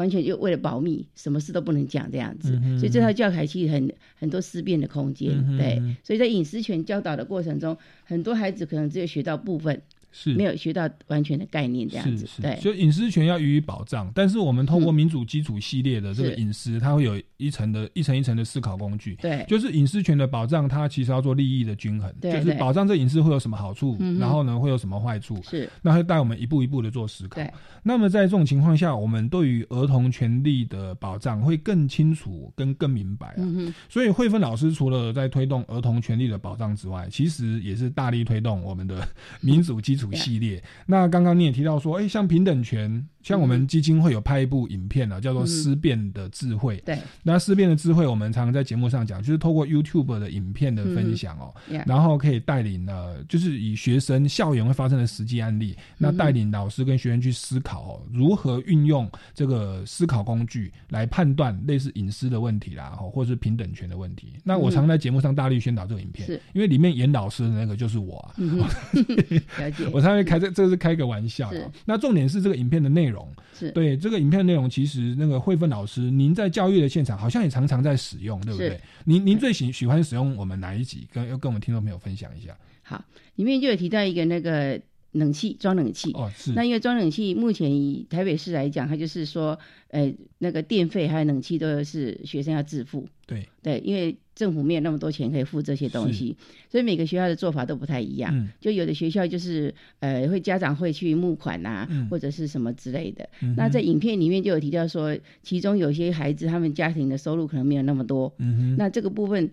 [0.00, 2.58] 完全就为了保密，什么事都不能讲这样子。
[2.64, 5.80] 嗯所以这套教材其实很很多思辨的空间，嗯对。
[6.02, 9.80] 所以在隐私权教导的过程中，很多孩子可能只有学到部分，
[10.12, 10.34] 是。
[10.34, 12.58] 没有学到完全的概念这样子，是是，对。
[12.60, 19.16] 就隐私权要予以保障，但是我们透过嗯民主基础系列的这个隐私，它会有一层的一层一层的思考工具。
[19.16, 19.44] 对。
[19.48, 22.44] 就是隐私权的保障，它其实要做利益的均衡，就是对。
[22.44, 25.68] 对保障这隐私会有什么好处，嗯然后呢会有什么坏处，是。
[25.82, 27.36] 那会带我们一步一步的做思考。
[27.36, 27.50] 对，
[27.82, 33.34] 那么在这种情况下，我们对于儿童权利的保障会更清楚跟更明白啊。
[33.38, 39.06] 嗯，所以慧芬老师除了在推动儿童权利的保障之外，其实也是大力推动我们的
[39.40, 40.62] 民主基础系列。
[40.86, 46.76] 那刚刚你也提到说，哎、像平等权，像我们基金会有拍一部影片啊，叫做《嗯思辨的智慧》。
[46.84, 64.34] 对，那思辨的智慧，我们常常在节目上讲，就是透过 YouTube 的影片的分享哦，嗯然后可以带领呢，就是以学生校园会发生的实际案例，那嗯带领老师跟学生去思考哦，如何运用这个思考工具来判断类似隐私的问题啦，哦，或是平等权的问题。
[64.44, 68.34] 那我嗯常在节目上大力宣导这个影片，是因为里面演老师的那个就是我啊。
[68.36, 68.58] 嗯
[69.58, 69.88] 了解。
[69.92, 71.70] 我常会开这，这是开个玩笑是的。
[71.84, 73.09] 那重点是这个影片的内容，
[73.54, 78.80] 是对这个影片内容，其实那个慧芬老师，您在教育的现场好像也常常在使用，对不对？
[79.04, 81.06] 您您最喜喜欢使用我们哪一集？
[81.12, 82.56] 跟要跟我们听众朋友分享一下。
[82.82, 83.04] 好，
[83.36, 84.80] 里面就有提到一个那个
[85.12, 89.58] 冷气装冷气哦，是那因为装冷气，目前以台北市来讲，它就是说，
[89.88, 93.08] 呃，那个电费还有冷气都是学生要自付。
[93.26, 96.34] 对对，因为政府没有那么多钱可以付这些东西，
[96.70, 98.30] 所以每个学校的做法都不太一样。
[98.34, 98.48] 嗯。
[98.58, 102.08] 就有的学校就是呃，会家长会去募款啊，嗯。
[102.08, 103.28] 或者是什么之类的。
[103.42, 109.50] 嗯那在影片里面就有提到说，其中有些孩子他们家庭的收入可能没有那么多，嗯那这个部分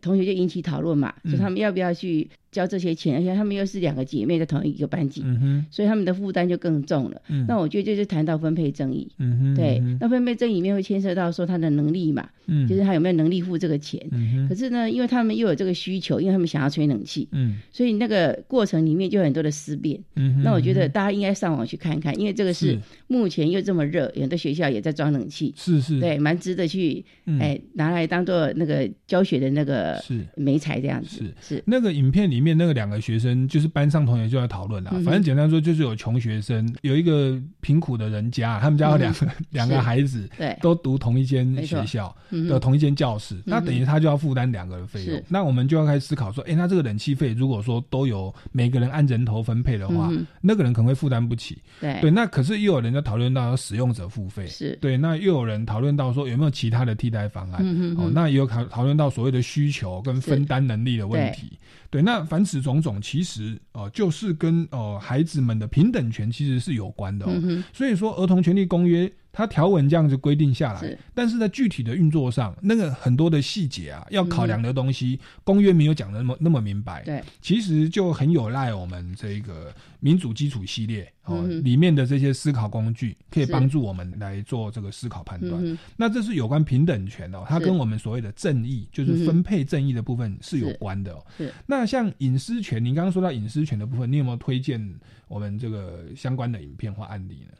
[0.00, 1.30] 同学就引起讨论嘛，嗯。
[1.30, 7.20] 说他们要不要去交这些钱，而且他们又是两个姐妹在同一个班级，嗯所以他们的负担就更重了。
[7.28, 7.44] 嗯。
[7.46, 9.54] 那我觉得就是谈到分配正义，嗯哼。
[9.54, 12.66] 对，那分配正义里面会牵涉到说他的能力嘛，嗯。
[12.66, 14.04] 就是他有没有能力付这个钱。
[14.12, 17.58] 嗯可是呢，因为他们又有这个需求，因为他们想要吹冷气，嗯。
[17.70, 20.00] 所以那个过程里面就有很多的思辨。
[20.16, 22.78] 嗯那我觉得大家应该上网去看看，因为这个是是。
[23.06, 25.98] 目前又这么热，有的学校也在装冷气，是是。
[26.00, 27.38] 对，蛮值得去嗯。
[27.38, 30.26] 哎拿来当做那个教学的那个是。
[30.34, 31.18] 媒材这样子。
[31.18, 31.34] 是。
[31.56, 31.64] 是。
[31.66, 34.90] 那个影片里面那个两个学生，就是班上同学就在讨论啦。
[34.94, 40.56] 嗯反正简单说，就是有穷学生，有一个贫苦的人家，他们家有两个、嗯两个孩子，对。
[40.60, 42.14] 都读同一间学校
[42.48, 45.22] 的同一间教室，那等于他就要负担两个的费用。
[45.28, 51.58] 那我们就要开始思考说，哎、那这个冷气费如果说都有每个人按人头分配的话，嗯那个人可能会负担不起。
[51.80, 52.00] 对。
[52.00, 54.76] 对，那可是又有人在讨论到使用者付费，是。
[54.80, 57.64] 对，那又有人讨论到说有没有其他的替代方案，
[57.96, 61.58] 哦，那也有讨讨论到所谓的需求跟分担能力的问题，
[61.90, 67.26] 对，那凡此种种，其实呃，就是跟呃孩子们的平等权其实是有关的。
[67.26, 67.64] 哦。
[67.72, 69.08] 所以说，《儿童权利公约》。
[69.38, 77.04] 它条文这样子规定下来，但是在具体的运作上，那个很多的细节啊，要考量的东西，公约没有讲的那么那么明白。
[77.04, 85.78] 对，其实就很有赖我们这个民主基础系列哦里面的这些思考工具，可以帮助我们来做这个思考判断。
[85.96, 91.16] 那这是有关平等权哦，它跟我们所谓的正义，就是分配正义的部分是有关的。
[91.36, 91.54] 是。
[91.64, 97.54] 那像隐私权，您刚刚说到隐私权的部分，你有没有推荐我们这个相关的影片或案例呢？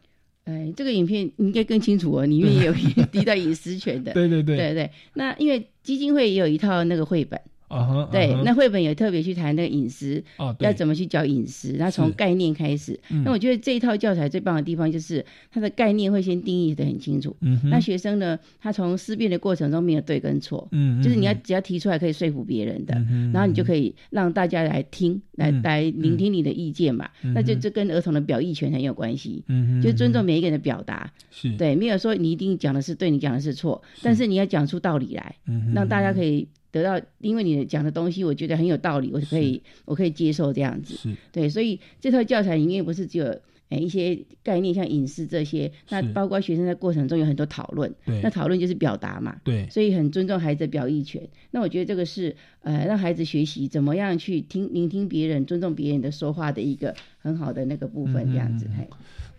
[0.48, 2.72] 哎，这个影片应该更清楚哦，里面有
[3.12, 4.14] 提到隐私权的。
[4.14, 4.90] 对对对，对对。
[5.12, 7.38] 那因为基金会也有一套那个绘本。
[7.68, 10.22] 啊对，那绘本也特别去谈那个隐私，
[10.58, 12.98] 要怎么去教隐私，那从概念开始。
[13.24, 17.36] 那我觉得这一套教材最棒的地方就是它的概念会先定义的很清楚。
[17.40, 22.94] 嗯，那学生呢，他从思辨的过程中没有对跟错，嗯，就是你要只要提出来可以说服别人的，
[23.32, 27.08] 然后你就可以让大家来听，来来聆听你的意见嘛。
[27.34, 29.44] 那就这跟儿童的表意权很有关系。
[29.48, 31.10] 嗯，就尊重每一个人的表达。
[31.30, 35.36] 是对，没有说你一定讲的是对，你讲的是错，但是你要讲出道理来，
[35.74, 36.48] 让大家可以。
[36.78, 40.94] 得到，因为你讲的东西，我觉得很有道理，我可以，我可以接受这样子。
[40.94, 43.26] 是，对，所以这套教材里面不是只有
[43.68, 47.92] 哎一些概念，像隐私这些，那包括学生在过程中有很多讨论。
[48.22, 49.36] 那讨论就是表达嘛。
[49.44, 51.22] 对，所以很尊重孩子的表意权。
[51.50, 52.34] 那我觉得这个是
[52.68, 58.68] 呃让孩子学习怎么样去听、聆听别人、尊重别人的说话的一个很好的那个部分，这样子。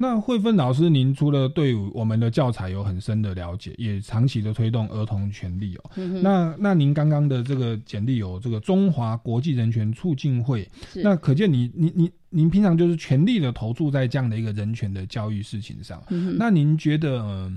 [0.01, 5.91] 那慧芬老师，您除了对我们的教材有很深的了解，也长期的推动儿童权利哦。
[6.23, 10.67] 那那您刚刚的这个简历有这个中华国际人权促进会，
[11.03, 12.09] 那可见你你你。
[12.31, 15.99] 您平常就是全力的投注在这样的一个人权的教育事情上，
[16.37, 17.51] 那您觉得，呃，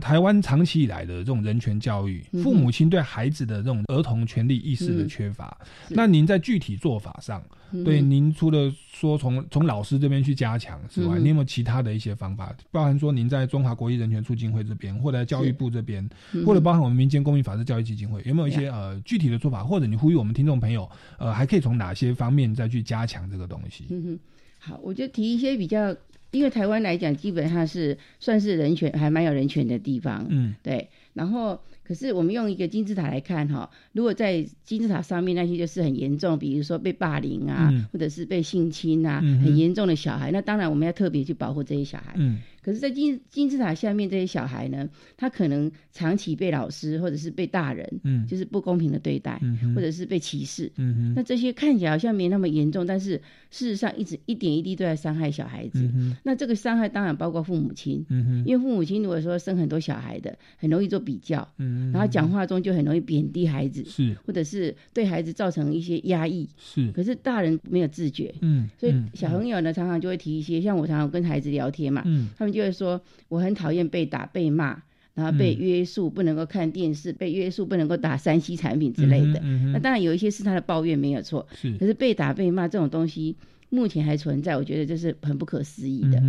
[0.00, 5.56] 台湾长期以来的这种人权教育，父母亲对孩子的这种儿童权利意识的缺乏，
[5.90, 7.42] 那您在具体做法上，
[7.84, 12.54] 对您除了说从从老师这边去加强之外，你有没有其他的一些方法？
[12.70, 16.08] 包含说您在中华国际人权促进会这边，或者教育部这边，
[16.46, 19.62] 或者包含我们民间公民法治教育基金会，有没有一些呃具体的做法？
[19.64, 23.84] 或者你呼吁我们听众朋友，呃，还可以从哪些方面再去加强这个东西？
[23.90, 24.18] 嗯哼，
[24.58, 25.94] 好，我就提一些比较，
[26.34, 30.88] 因为台湾来讲，基本上是算是人权还蛮有人权的地方，嗯，对。
[31.12, 42.40] 然后，可是我们用一个金字塔来看哈，如果在金字塔上面那些就是很严重，比如说被霸凌啊，或者是被性侵啊，很严重的小孩，那当然我们要特别去保护这些小孩，嗯。
[42.64, 55.80] 可是，在金金字塔下面这些小孩呢，他可能长期被老师或者是被大人，嗯，就是不公平的对待，嗯，或者是被歧视，嗯那这些看起来好像没那么严重，但是事实上一直一点一滴都在伤害小孩子。
[55.94, 66.90] 嗯那这个伤害当然包括父母亲，嗯因为父母亲如果说生很多小孩的，很容易做比较，嗯然后讲话中就很容易贬低孩子，是，或者是对孩子造成一些压抑，是。
[66.92, 73.00] 可是大人没有自觉，嗯，所以小朋友呢常常就会提一些，像我常常跟孩子聊天嘛，嗯，他们就是说。
[73.28, 74.80] 我很讨厌被打、被骂，
[75.12, 79.40] 然后被约束，不能够看电视，被约束不能够打三 C 产品之类的。
[79.72, 81.76] 那当然有一些是他的抱怨没有错，是。
[81.78, 83.34] 可是被打、被骂这种东西
[83.70, 86.22] 目前还存在，我觉得这是很不可思议的。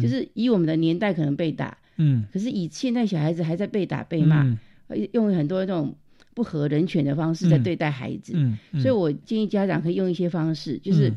[0.00, 4.46] 就是以我们的年代可能被打，嗯，可是以现在小孩子还在被打、被骂，
[5.12, 5.92] 用很多这种
[6.32, 8.34] 不合人权的方式在对待孩子。
[8.36, 11.12] 嗯，所以我建议家长可以用一些方式，就是。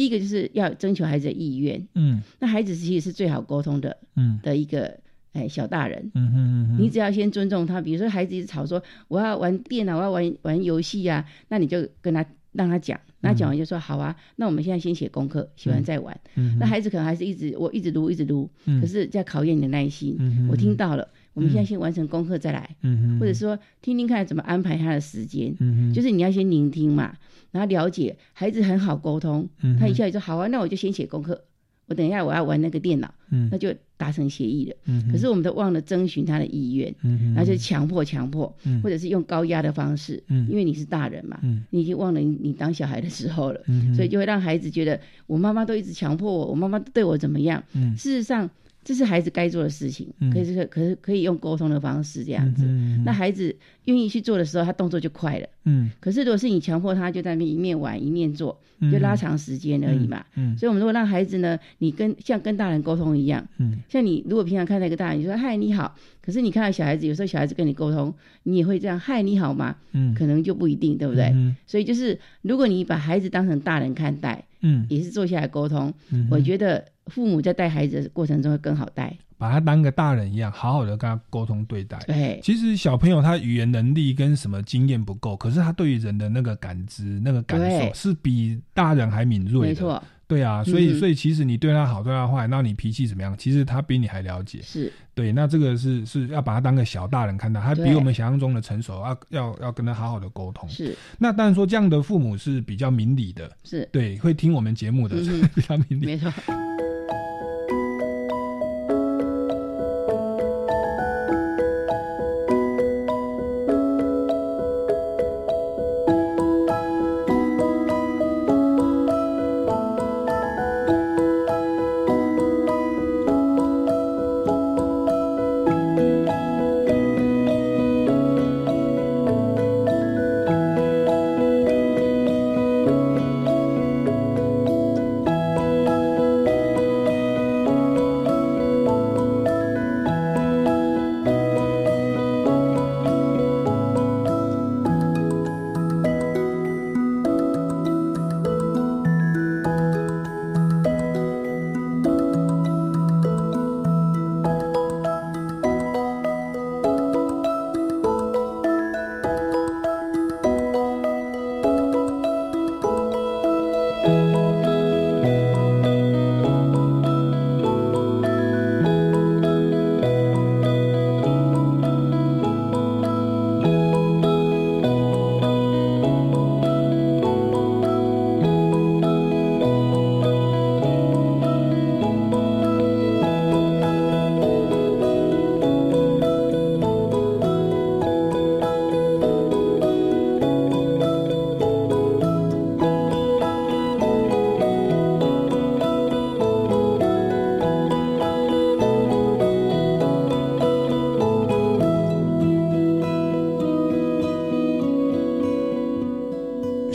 [0.00, 4.98] 第一个就是要征求孩子的意愿，嗯，那孩子其实是最好沟通的，嗯，的一个
[5.34, 18.48] 哎小大人，嗯嗯嗯，你只要先尊重他，比如说孩子一直吵说我要玩电脑，我要玩玩游戏呀，那你就跟他让他讲，那讲完就说好啊，那我们现在先写功课，写完再玩，嗯那孩子可能还是一直我一直读一直读，
[18.80, 20.16] 可是在考验你的耐心，
[20.48, 21.06] 我听到了。
[21.32, 22.76] 我们现在先完成功课再来，
[23.20, 25.54] 或者说听听看怎么安排他的时间，
[25.92, 27.14] 就是你要先聆听嘛，
[27.50, 29.48] 然后了解孩子很好沟通，
[29.78, 31.42] 他一下就说好啊，那我就先写功课，
[31.86, 33.12] 我等一下我要玩那个电脑，
[33.50, 34.76] 那就达成协议了。
[35.10, 36.94] 可是我们都忘了征询他的意愿，
[37.34, 41.38] 然后就强迫强迫，或者是用高压的方式，因为你是大人嘛，
[41.70, 43.60] 你已经忘了你当小孩的时候了，
[43.94, 47.62] 所以就会让孩子觉得我妈妈都一直强迫我，我妈妈对我怎么样？
[47.96, 48.48] 事实上。
[48.90, 52.64] 这是孩子该做的事情，可是可是可以用沟通的方式这样子。
[53.04, 55.46] 那孩子愿意去做的时候，他动作就快了。
[55.64, 55.92] 嗯。
[56.00, 58.60] 可是如果是你强迫他，就在那边一面玩一面做，
[58.90, 60.26] 就拉长时间而已嘛。
[60.34, 60.58] 嗯。
[60.58, 63.78] 所以，我们如果让孩子呢，你跟像跟大人沟通一样，嗯。
[63.88, 68.12] 像你如果平常看到一个大人，你说嗨你好，可是你看到小孩子，有时候小孩子跟你沟通，
[68.42, 69.76] 你也会这样嗨你好吗？
[69.92, 70.12] 嗯。
[70.16, 71.26] 可能就不一定，对不对？
[71.26, 71.54] 嗯。
[71.64, 74.44] 所以就是，如果你把孩子当成大人看待。
[74.60, 75.92] 嗯，也是坐下来沟通。
[76.10, 81.98] 嗯，我觉得父母在带孩子的过程中会更好带，把他当个大人一样，好好的跟他沟通对待。
[82.06, 89.66] 对，其实小朋友他语言能力跟什么经验不够，可是他对于人的那个感知、那个感受是比大人还敏锐的。
[89.68, 90.02] 没错。
[90.30, 93.36] 对啊，所以所以其实你对他好对他坏，那你脾气怎么样？
[93.36, 94.60] 其实他比你还了解。
[94.62, 100.68] 是对，那这个是是要把他当个小大人看待，他比我们想象中的成熟，要要要跟他好好的沟通。
[100.68, 105.16] 是，那当然说这样的父母是比较明理的，是对，会听我们节目的
[105.52, 106.06] 比较明理。
[106.06, 106.32] 没错。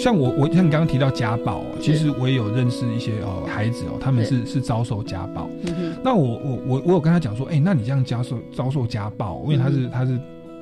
[0.05, 5.49] 像我，我像你刚刚提到家暴，其实我也有认识一些哦孩子哦，他们是是遭受家暴。
[6.03, 10.19] 那我我我我有跟他讲说，哎，那你这样遭受遭受家暴，因为他是他是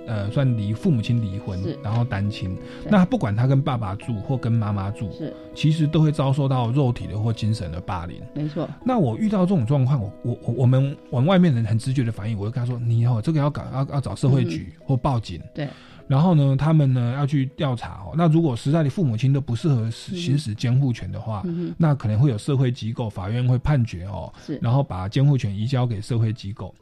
[0.07, 2.55] 呃算离父母亲离婚，然后单亲，
[2.89, 8.21] 那不管他跟爸爸住或跟妈妈住，是其实都会遭受到肉体的或精神的霸凌。
[8.33, 8.65] 没错。
[8.85, 15.41] 那我遇到这种状况，我我我我们我们外面人很直觉的反应，我就跟他说，你哦这个要搞要要找社会局或报警。
[15.53, 15.67] 对。
[16.07, 18.13] 然后呢，他们呢要去调查哦。
[18.15, 21.43] 那如果实在你父母亲都不适合行使监护权的话，
[21.77, 24.31] 那可能会有社会机构、法院会判决哦。
[24.45, 26.75] 是，然后把监护权移交给社会机构。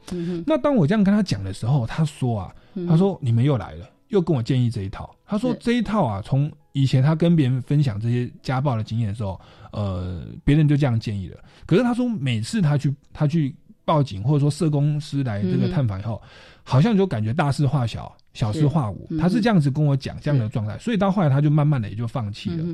[0.46, 2.54] 那当我这样跟他讲的时候，他说啊，
[2.88, 5.14] 他说你们又来了，又跟我建议这一套。
[5.24, 11.38] 他说这一套啊，从以前他跟别人分享这些家暴的经验的时候，呃，别人就这样建议了。
[11.64, 13.54] 可是他说每次他去他去
[13.84, 16.20] 报警，或者说社工师来这个探访以后，
[16.64, 18.14] 好像就感觉大事化小。
[18.34, 22.64] 小事化无，他是这样子跟我讲这样的状态，所以到后来他就慢慢的也就放弃了。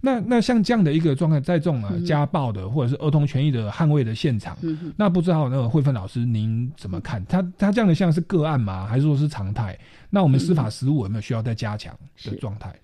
[0.00, 4.56] 那那像这样的一个状态，在这种啊家暴的或者是儿童权益的捍卫的现场，
[4.96, 7.24] 那不知道那个慧芬老师您怎么看？
[7.26, 8.86] 他他这样的像是个案吗？
[8.86, 9.78] 还是说是常态？
[10.08, 11.94] 那我们司法实务有没有需要再加强
[12.24, 12.74] 的状态？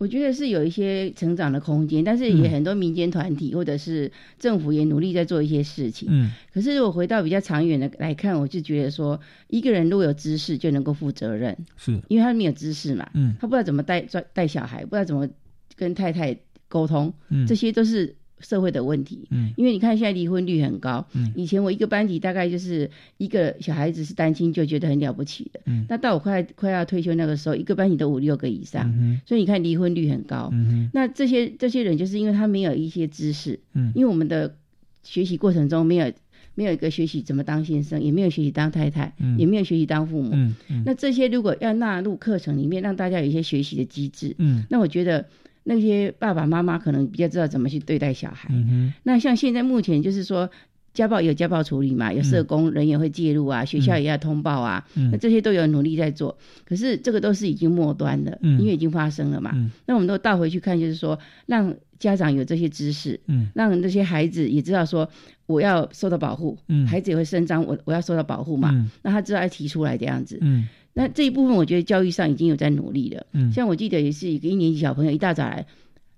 [0.00, 6.08] 我觉得是有一些成长的空间，但是也很多民间团体或者是政府也努力在做一些事情。
[6.10, 11.54] 嗯，可是如果回到比较长远的来看，我就觉得说，一个人如果有知识，就能够负责任。
[11.76, 14.00] 是，因为他没有知识嘛，嗯，他不知道怎么带
[14.32, 15.28] 带小孩，不知道怎么
[15.76, 16.34] 跟太太
[16.66, 18.16] 沟通，嗯，这些都是。
[18.40, 34.56] 社会的问题，嗯，因为你看现在离婚率很高，嗯，以前我一个班级大概就是一个小孩子是单亲就觉得很了不起的，嗯，那到我快快要退休那个时候，一个班级都五六个以上，嗯所以你看离婚率很高，嗯那这些这些人就是因为他没有一些知识，嗯，因为我们的
[35.02, 36.12] 学习过程中没有
[36.54, 40.54] 没有一个学习怎么当先生，也没有学习当太太，嗯，也没有学习当父母，嗯。
[40.84, 45.26] 那这些如果要纳入课程里面，让大家有一些学习的机制，嗯，那我觉得。
[45.64, 48.48] 那些爸爸妈妈可能比较知道怎么去对待小孩。
[48.52, 50.50] 嗯那像现在目前就是说，
[50.92, 54.84] 家暴有家暴处理嘛，有社工人员会介入啊，学校也要通报啊。
[54.96, 55.10] 嗯。
[55.12, 59.52] 那这些都有努力在做，可是这个都是已经末端的，嗯，因为已经发生了嘛。
[59.54, 59.70] 嗯。
[59.86, 65.08] 那我们都倒回去看，就是说，让家长有这些知识，嗯，让那些孩子也知道说，
[65.46, 70.66] 我要受到保护，嗯，孩子也会伸张，我我要受到保护嘛，嗯，那他知道要提出来这样子，嗯。
[71.00, 75.66] 那这一部分我觉得教育上已经有在努力了，嗯，像我记得也是一个一年级小朋友一大早来。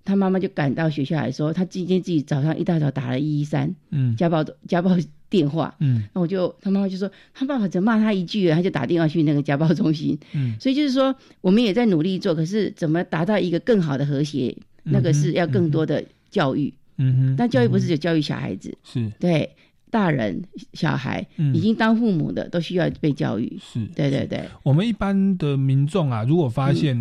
[0.04, 4.90] 他妈妈就赶到学校来说，他今天自己早上一大早打了一一三，嗯，家暴家暴
[5.30, 14.52] 电话，嗯，那我就他妈妈就说，他爸爸只骂他一句，他就打电话去那个家暴中心，嗯，所以就是说，我们也在努力做，可是怎么达到一个更好的和谐，
[14.82, 19.08] 那个是要更多的教育，嗯哼，但教育不是只教育小孩子，是。
[19.20, 19.48] 对
[19.92, 21.54] 大人、小孩嗯。
[21.54, 23.60] 已经当父母的都需要被教育。
[23.62, 26.96] 是，对对对，我们一般的民众啊，如果发现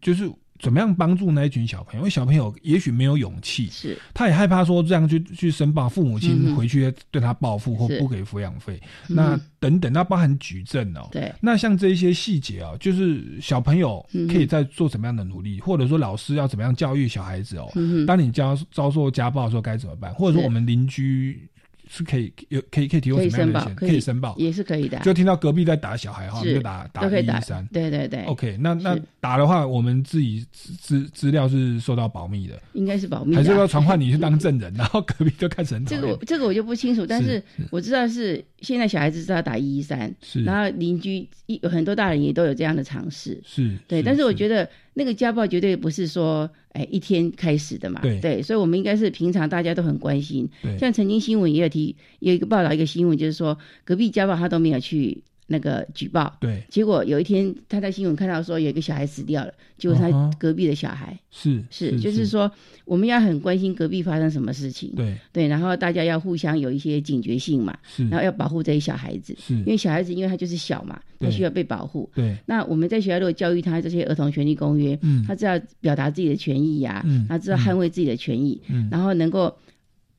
[0.00, 6.20] 就是怎么样帮助那一群小朋友，因为小朋友也许没有勇气，是，他也害怕说这样去去申报，父母嗯。
[6.20, 8.80] 亲回去对他报复或不给抚养费，
[9.10, 9.16] 嗯。
[9.16, 17.68] 那等等，那包含举证哦，对，那像这一些细节啊，就是小朋友可以在做什么样的努力，或者说老师要怎么样教育小孩子哦，
[18.06, 21.46] 当你遭遭受家暴的时候该怎么办，或者说我们邻居。
[21.88, 25.02] 是可以有可以可以提供可以申报什么样的线？，可以申报，也是可以的啊。
[25.04, 27.66] 就听到隔壁在打小孩哈，就打打一一三。
[27.72, 44.02] 对对对 OK，那那打的话，我们自己资资资料是受到保密的，应该是保密还是要传唤你去当证人，然后隔壁就开始很讨这个 这个我就不清楚，但是我知道是现在小孩子知道打一一三，是然后邻居一有很多大人也都有这样的尝试，是对。
[44.02, 48.42] 但是我觉得那个家暴绝对不是说哎一天开始的嘛，对。
[48.42, 50.48] 所以我们应该是平常大家都很关心，
[50.78, 55.24] 像曾经新闻也有提有一个报道一个新闻，就是说隔壁家暴他都没有去。
[55.48, 62.50] 那个举报，对，结果有一天他在新闻看到说有一个小孩死掉了，结果他隔壁的小孩，是是，就是说
[62.84, 65.16] 我们要很关心隔壁发生什么事情，对。
[65.32, 67.76] 对，然后大家要互相有一些警觉性嘛，
[68.10, 69.54] 然后要保护这些小孩子，是。
[69.54, 72.10] 因为小孩子因为他就是小嘛，他需要被保护。
[72.14, 72.36] 对。
[72.46, 75.24] 那我们在学校如果教育他这些儿童权利公约，嗯。
[75.26, 77.24] 他知道表达自己的权益呀、嗯。
[77.28, 78.88] 他知道捍卫自己的权益，嗯。
[78.90, 79.56] 然后能够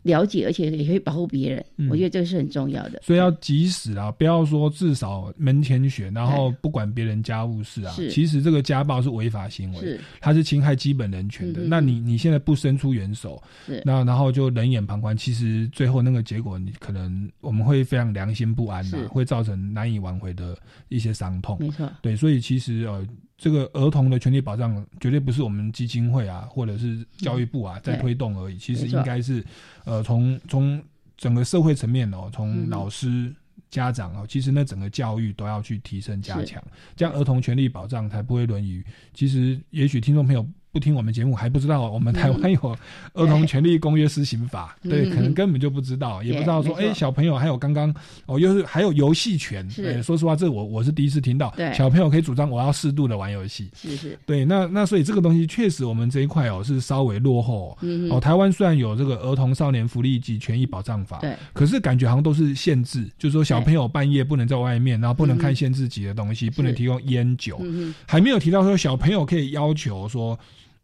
[0.08, 3.00] 了解，而且也可以保护别人，嗯我觉得这个是很重要的。
[3.04, 7.94] 所以要及时啊，不要说至少门前雪，然后不管别人家务事啊。
[7.94, 11.62] 是其实这个家暴是违法行为是，它是侵害基本人权的。
[11.68, 13.42] 那你你现在不伸出援手，
[13.84, 20.58] 那然后就冷眼旁观，其实最后那个结果，你可能我们会非常良心不安呐、是会造成难以挽回的
[20.90, 21.58] 一些伤痛。
[21.60, 23.06] 没错，对，所以其实呃，
[23.38, 28.58] 这个儿童的权利保障绝对不是我们基金会啊，或者是教育部啊、在推动而已。
[28.58, 29.46] 其实应该是
[29.86, 30.84] 呃，从从
[31.16, 33.34] 整个社会层面哦，从嗯老师。
[33.70, 36.64] 家长哦，其实那整个教育都要去提升加是强，
[36.96, 38.82] 这样儿童权利保障才不会沦于。
[39.14, 42.60] 其实，也许听众朋友不听我们节目，还不知道我们台湾有
[43.14, 44.92] 《儿童权利公约施行法》 嗯。
[44.92, 47.92] 对，嗯可能根本就不知道，也不知道说，哎，小朋友还有刚刚
[48.28, 49.68] 哦，又是还有游戏权。
[49.68, 49.82] 是。
[49.82, 51.74] 对，说实话，这我我是第一次听到，对。
[51.74, 53.72] 小朋友可以主张我要适度的玩游戏。
[53.76, 57.72] 是是，对，那那所以这个东西确实我们这一块哦是稍微落后。
[57.72, 57.78] 哦。
[57.82, 70.38] 嗯哦，台湾虽然有这个儿童少年福利及权益保障法，对，可是感觉好像都是限制，就是说小朋友半夜不能在外面，然后不能看限制级的东西，不能提供烟酒，嗯还没有提到说小朋友可以要求说。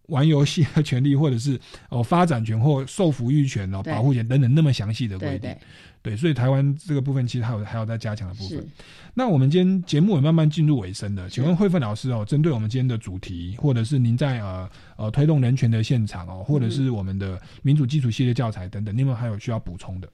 [0.08, 5.58] 玩游戏的权利，或者是哦发展权或受抚育权哦、保护权等等那么详细的规定，对
[6.02, 8.66] 对，所以台湾这个部分其实还有还有在加强的部分。
[9.14, 20.10] 那我们今天节目也慢慢进入尾声了，请问慧芬老师哦，针对我们今天的主题，或者是您在呃呃推动人权的现场哦，或者是我们的民主基础系列教材等等，你有没有还有需要补充的？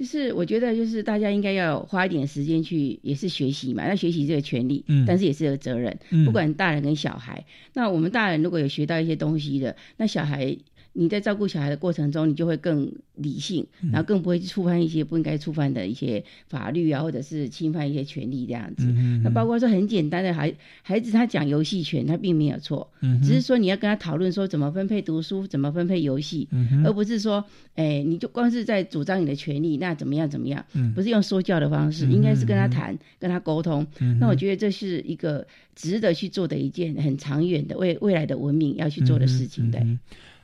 [0.00, 3.86] 就是我觉得，就是大家应该要花一点时间去，也是学习嘛。
[3.86, 7.44] 那学习这个权利，嗯但是也是有责任，嗯不管大人跟小孩。
[7.74, 10.56] 那我们大人如果有学到一些东西的，那小孩
[10.92, 18.86] 你在照顾小孩的过程中，你就会更理性，嗯然后更不会去触犯一些不应该触犯的一些法律啊，或者是侵犯一些权利这样子。
[19.22, 27.44] 那包括说很简单的孩孩子他讲游戏权，他并没有错，嗯只是说你要跟他讨论说怎么分配读书，怎么分配游戏，嗯而不是说，
[27.76, 33.86] 哎，你就光是在主张你的权利，那怎么样怎么样，嗯不是用说教的方式，应该是跟他谈，跟他沟通。
[34.00, 39.70] 嗯那我觉得这是一个值得去做的一件很长远的为未来的文明要去做的事情。
[39.70, 39.98] 对，嗯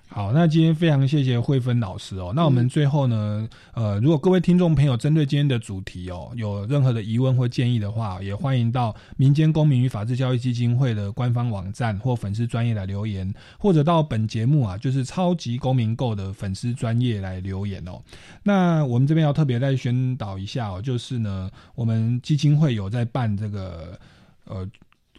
[0.09, 2.33] 好，那今天非常谢谢慧芬老师哦。
[2.35, 18.01] 那我们最后呢，呃，如果各位听众朋友针对今天的主题哦，有任何的疑问或建议的话，也欢迎到民间公民与法治教育基金会的官方网站或粉丝专业来留言，或者到本节目啊，就是超级公民购的粉丝专业来留言哦。
[18.45, 23.99] 那我们这边要特别再宣导一下哦，就是呢，我们基金会有在办这个
[24.45, 24.67] 呃。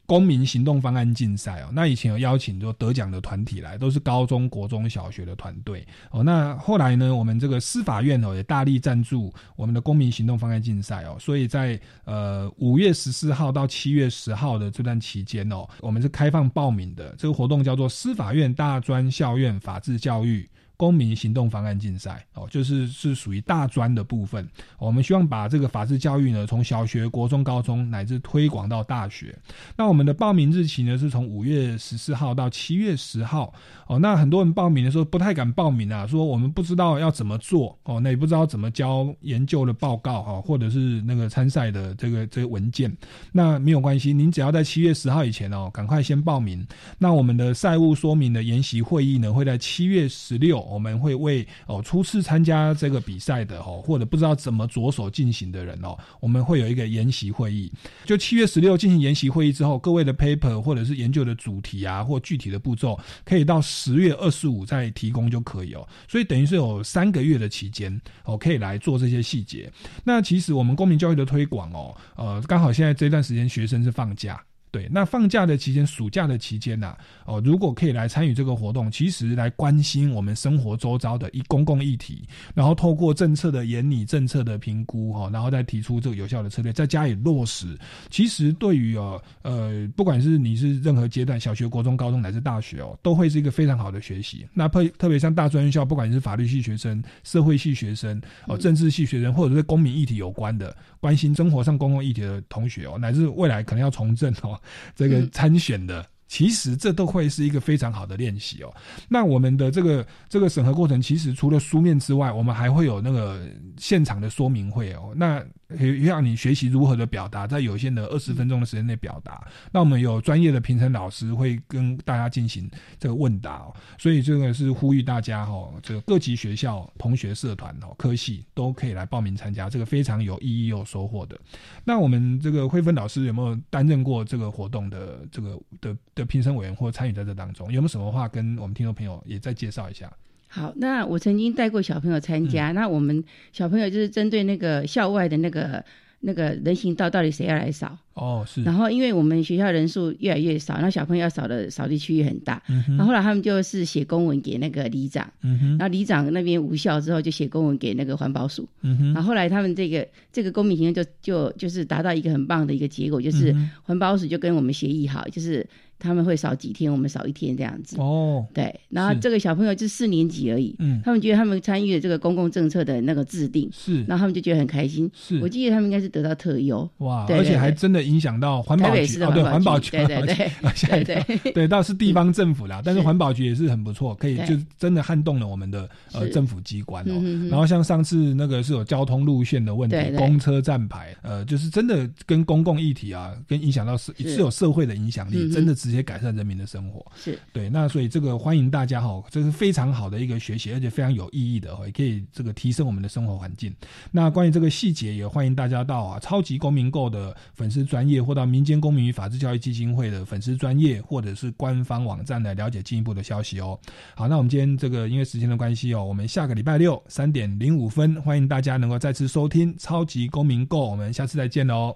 [0.08, 6.24] 公民行动方案竞赛哦，那以前有邀请就得奖的团体来，都是高中国中小学的团队哦。
[6.24, 17.14] 那后来呢，我们这个司法院哦也大力赞助我们的公民行动方案竞赛哦，所以在呃五月十四号到七月十号的这段期间哦，我们是开放报名的。
[17.18, 20.50] 这个活动叫做司法院大专校院法治教育。
[20.78, 24.48] 公民行动方案竞赛哦，就是是属于大专的部分。
[24.78, 29.36] 我们希望把这个法治教育呢，从小学、国中、高中乃至推广到大学。
[29.76, 33.52] 那我们的报名日期呢，是从五月十四号到七月十号
[33.88, 33.98] 哦。
[33.98, 42.96] 那很多人报名的时候不太敢报名啊，说我们不知道要怎么做哦，那也不知道怎么交研究的报告哈，或者是那个参赛的这个这个文件。
[43.32, 46.64] 那没有关系，您只要在七月十号以前哦，赶快先报名。
[47.00, 50.67] 那我们的赛务说明的研习会议呢，会在七月十六。
[50.70, 57.72] 我们会为哦初次参加这个比赛的哦，或者不知道怎么着手进行的人哦，我们会有一个研习会议。
[58.06, 65.88] 就七月十六进行研习会议之后，各位的 paper 或者是研究的主题啊，或具体的步骤，可以到十月二十五再提供就可以哦。
[66.08, 69.72] 所以等于是有三个月的期间哦，可以来做这些细节。
[70.04, 74.44] 那其实我们公民教育的推广哦，呃，刚好现在这段时间学生是放假。
[74.78, 87.76] 对，那放假的期间，暑假的期间呐，哦，如果可以来参与这个活动，其实来关心我们生活周遭的一公共议题，然后透过政策的研拟、政策的评估，哈，然后再提出这个有效的策略，再加以落实。
[88.12, 94.46] 其实对于哦，呃，不管是你是任何阶段，小学、国中、高中乃至大学哦，都会是一个非常好的学习。
[94.54, 104.60] 那特特别像大专院校，不管是法律系学生、社会系学生、哦，政治系学生，或者是公民议题有关的、关心生活上公共议题的同学哦，乃至未来可能要从政哦。
[104.96, 108.74] 这个参选的，其实这都会是一个非常好的练习哦。
[109.08, 113.48] 那我们的这个这个审核过程，其实除了书面之外，我们还会有那个
[113.78, 115.14] 现场的说明会哦。
[115.16, 119.46] 那让你学习如何的表达，在有限的二十分钟的时间内表达。
[119.72, 131.38] 那我们有专业的评审老师会跟大家进行这个问答，哦所以这个是呼吁大家哈，这个各级学校、同学社团、哦科系都可以来报名参加，这个非常有意义又收获的。
[131.84, 137.72] 那我们这个慧芬老师有没有担任过这个活动的这个的的评审委员或参与在这当中？
[137.72, 140.12] 有没有什么话跟我们听众朋友也再介绍一下？
[140.58, 145.86] 好，那我曾经带过小朋友参加，那我们小朋友就是针对那个校外的那个
[146.20, 147.96] 那个人行道，到底谁要来扫？
[148.16, 148.64] 哦，是。
[148.64, 152.60] 然后因为我们学校人数越来越少，那小朋友要扫的扫地区域很大。
[152.68, 155.32] 嗯然后后来他们就是写公文给那个里长。
[155.44, 155.70] 嗯哼。
[155.78, 158.68] 然后里长那边无效之后，就写公文给那个环保署。
[158.82, 159.14] 嗯哼。
[159.14, 165.64] 然后后来他们这个这个公民行动就就就是达到一个很棒的一个结果，就是环保署就跟我们协议好，就是。
[166.00, 167.98] 他们会少几天，我们少一天这样子。
[168.00, 170.76] 哦，对，然后这个小朋友就四年级而已。
[170.80, 175.10] 嗯，他们觉得他们参与了这个公共政策的那个制定，是，然后他们就觉得很开心。
[175.14, 176.88] 是，我记得他们应该是得到特优。
[177.00, 187.14] 哇，而且还真的影响到环保局哦，对，环保局，对对对，对 对， 对，倒是地方政府啦，但是环保局也是很不错，可以就真的撼动了我们的呃政府机关哦。
[187.50, 194.14] 然后像上次那个是有交通路线的问题，公车站牌，呃，就是真的跟公共议题啊，跟影响到是。
[194.28, 196.68] 是有社会的影响力，真的直接改善人民的。
[196.68, 203.74] 生活是对，那所以这个欢迎大家哈，这是非常好的一个学习，而且非常有意义的，也可以这个提升我们的生活环境。
[204.12, 213.80] 那关于这个细节，也欢迎大家到啊超级公民购的粉丝专业，或到民间公民与法治教育基金会的粉丝专业，或者是官方网站来了解进一步的消息哦。
[214.14, 221.96] 好，那我们今天这个因为时间的关系哦，我们下个礼拜六三点零五分，欢迎大家能够再次收听超级公民购，我们下次再见喽，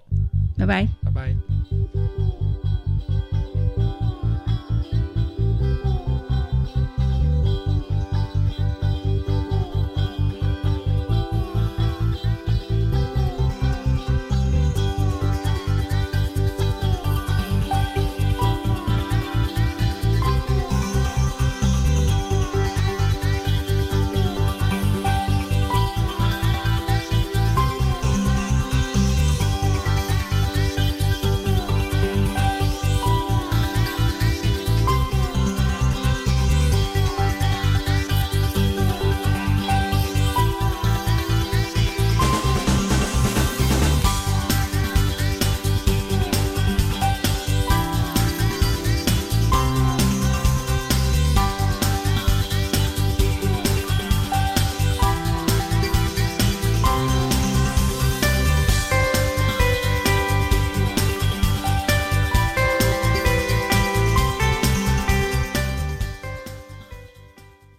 [0.56, 2.41] 拜拜，拜拜。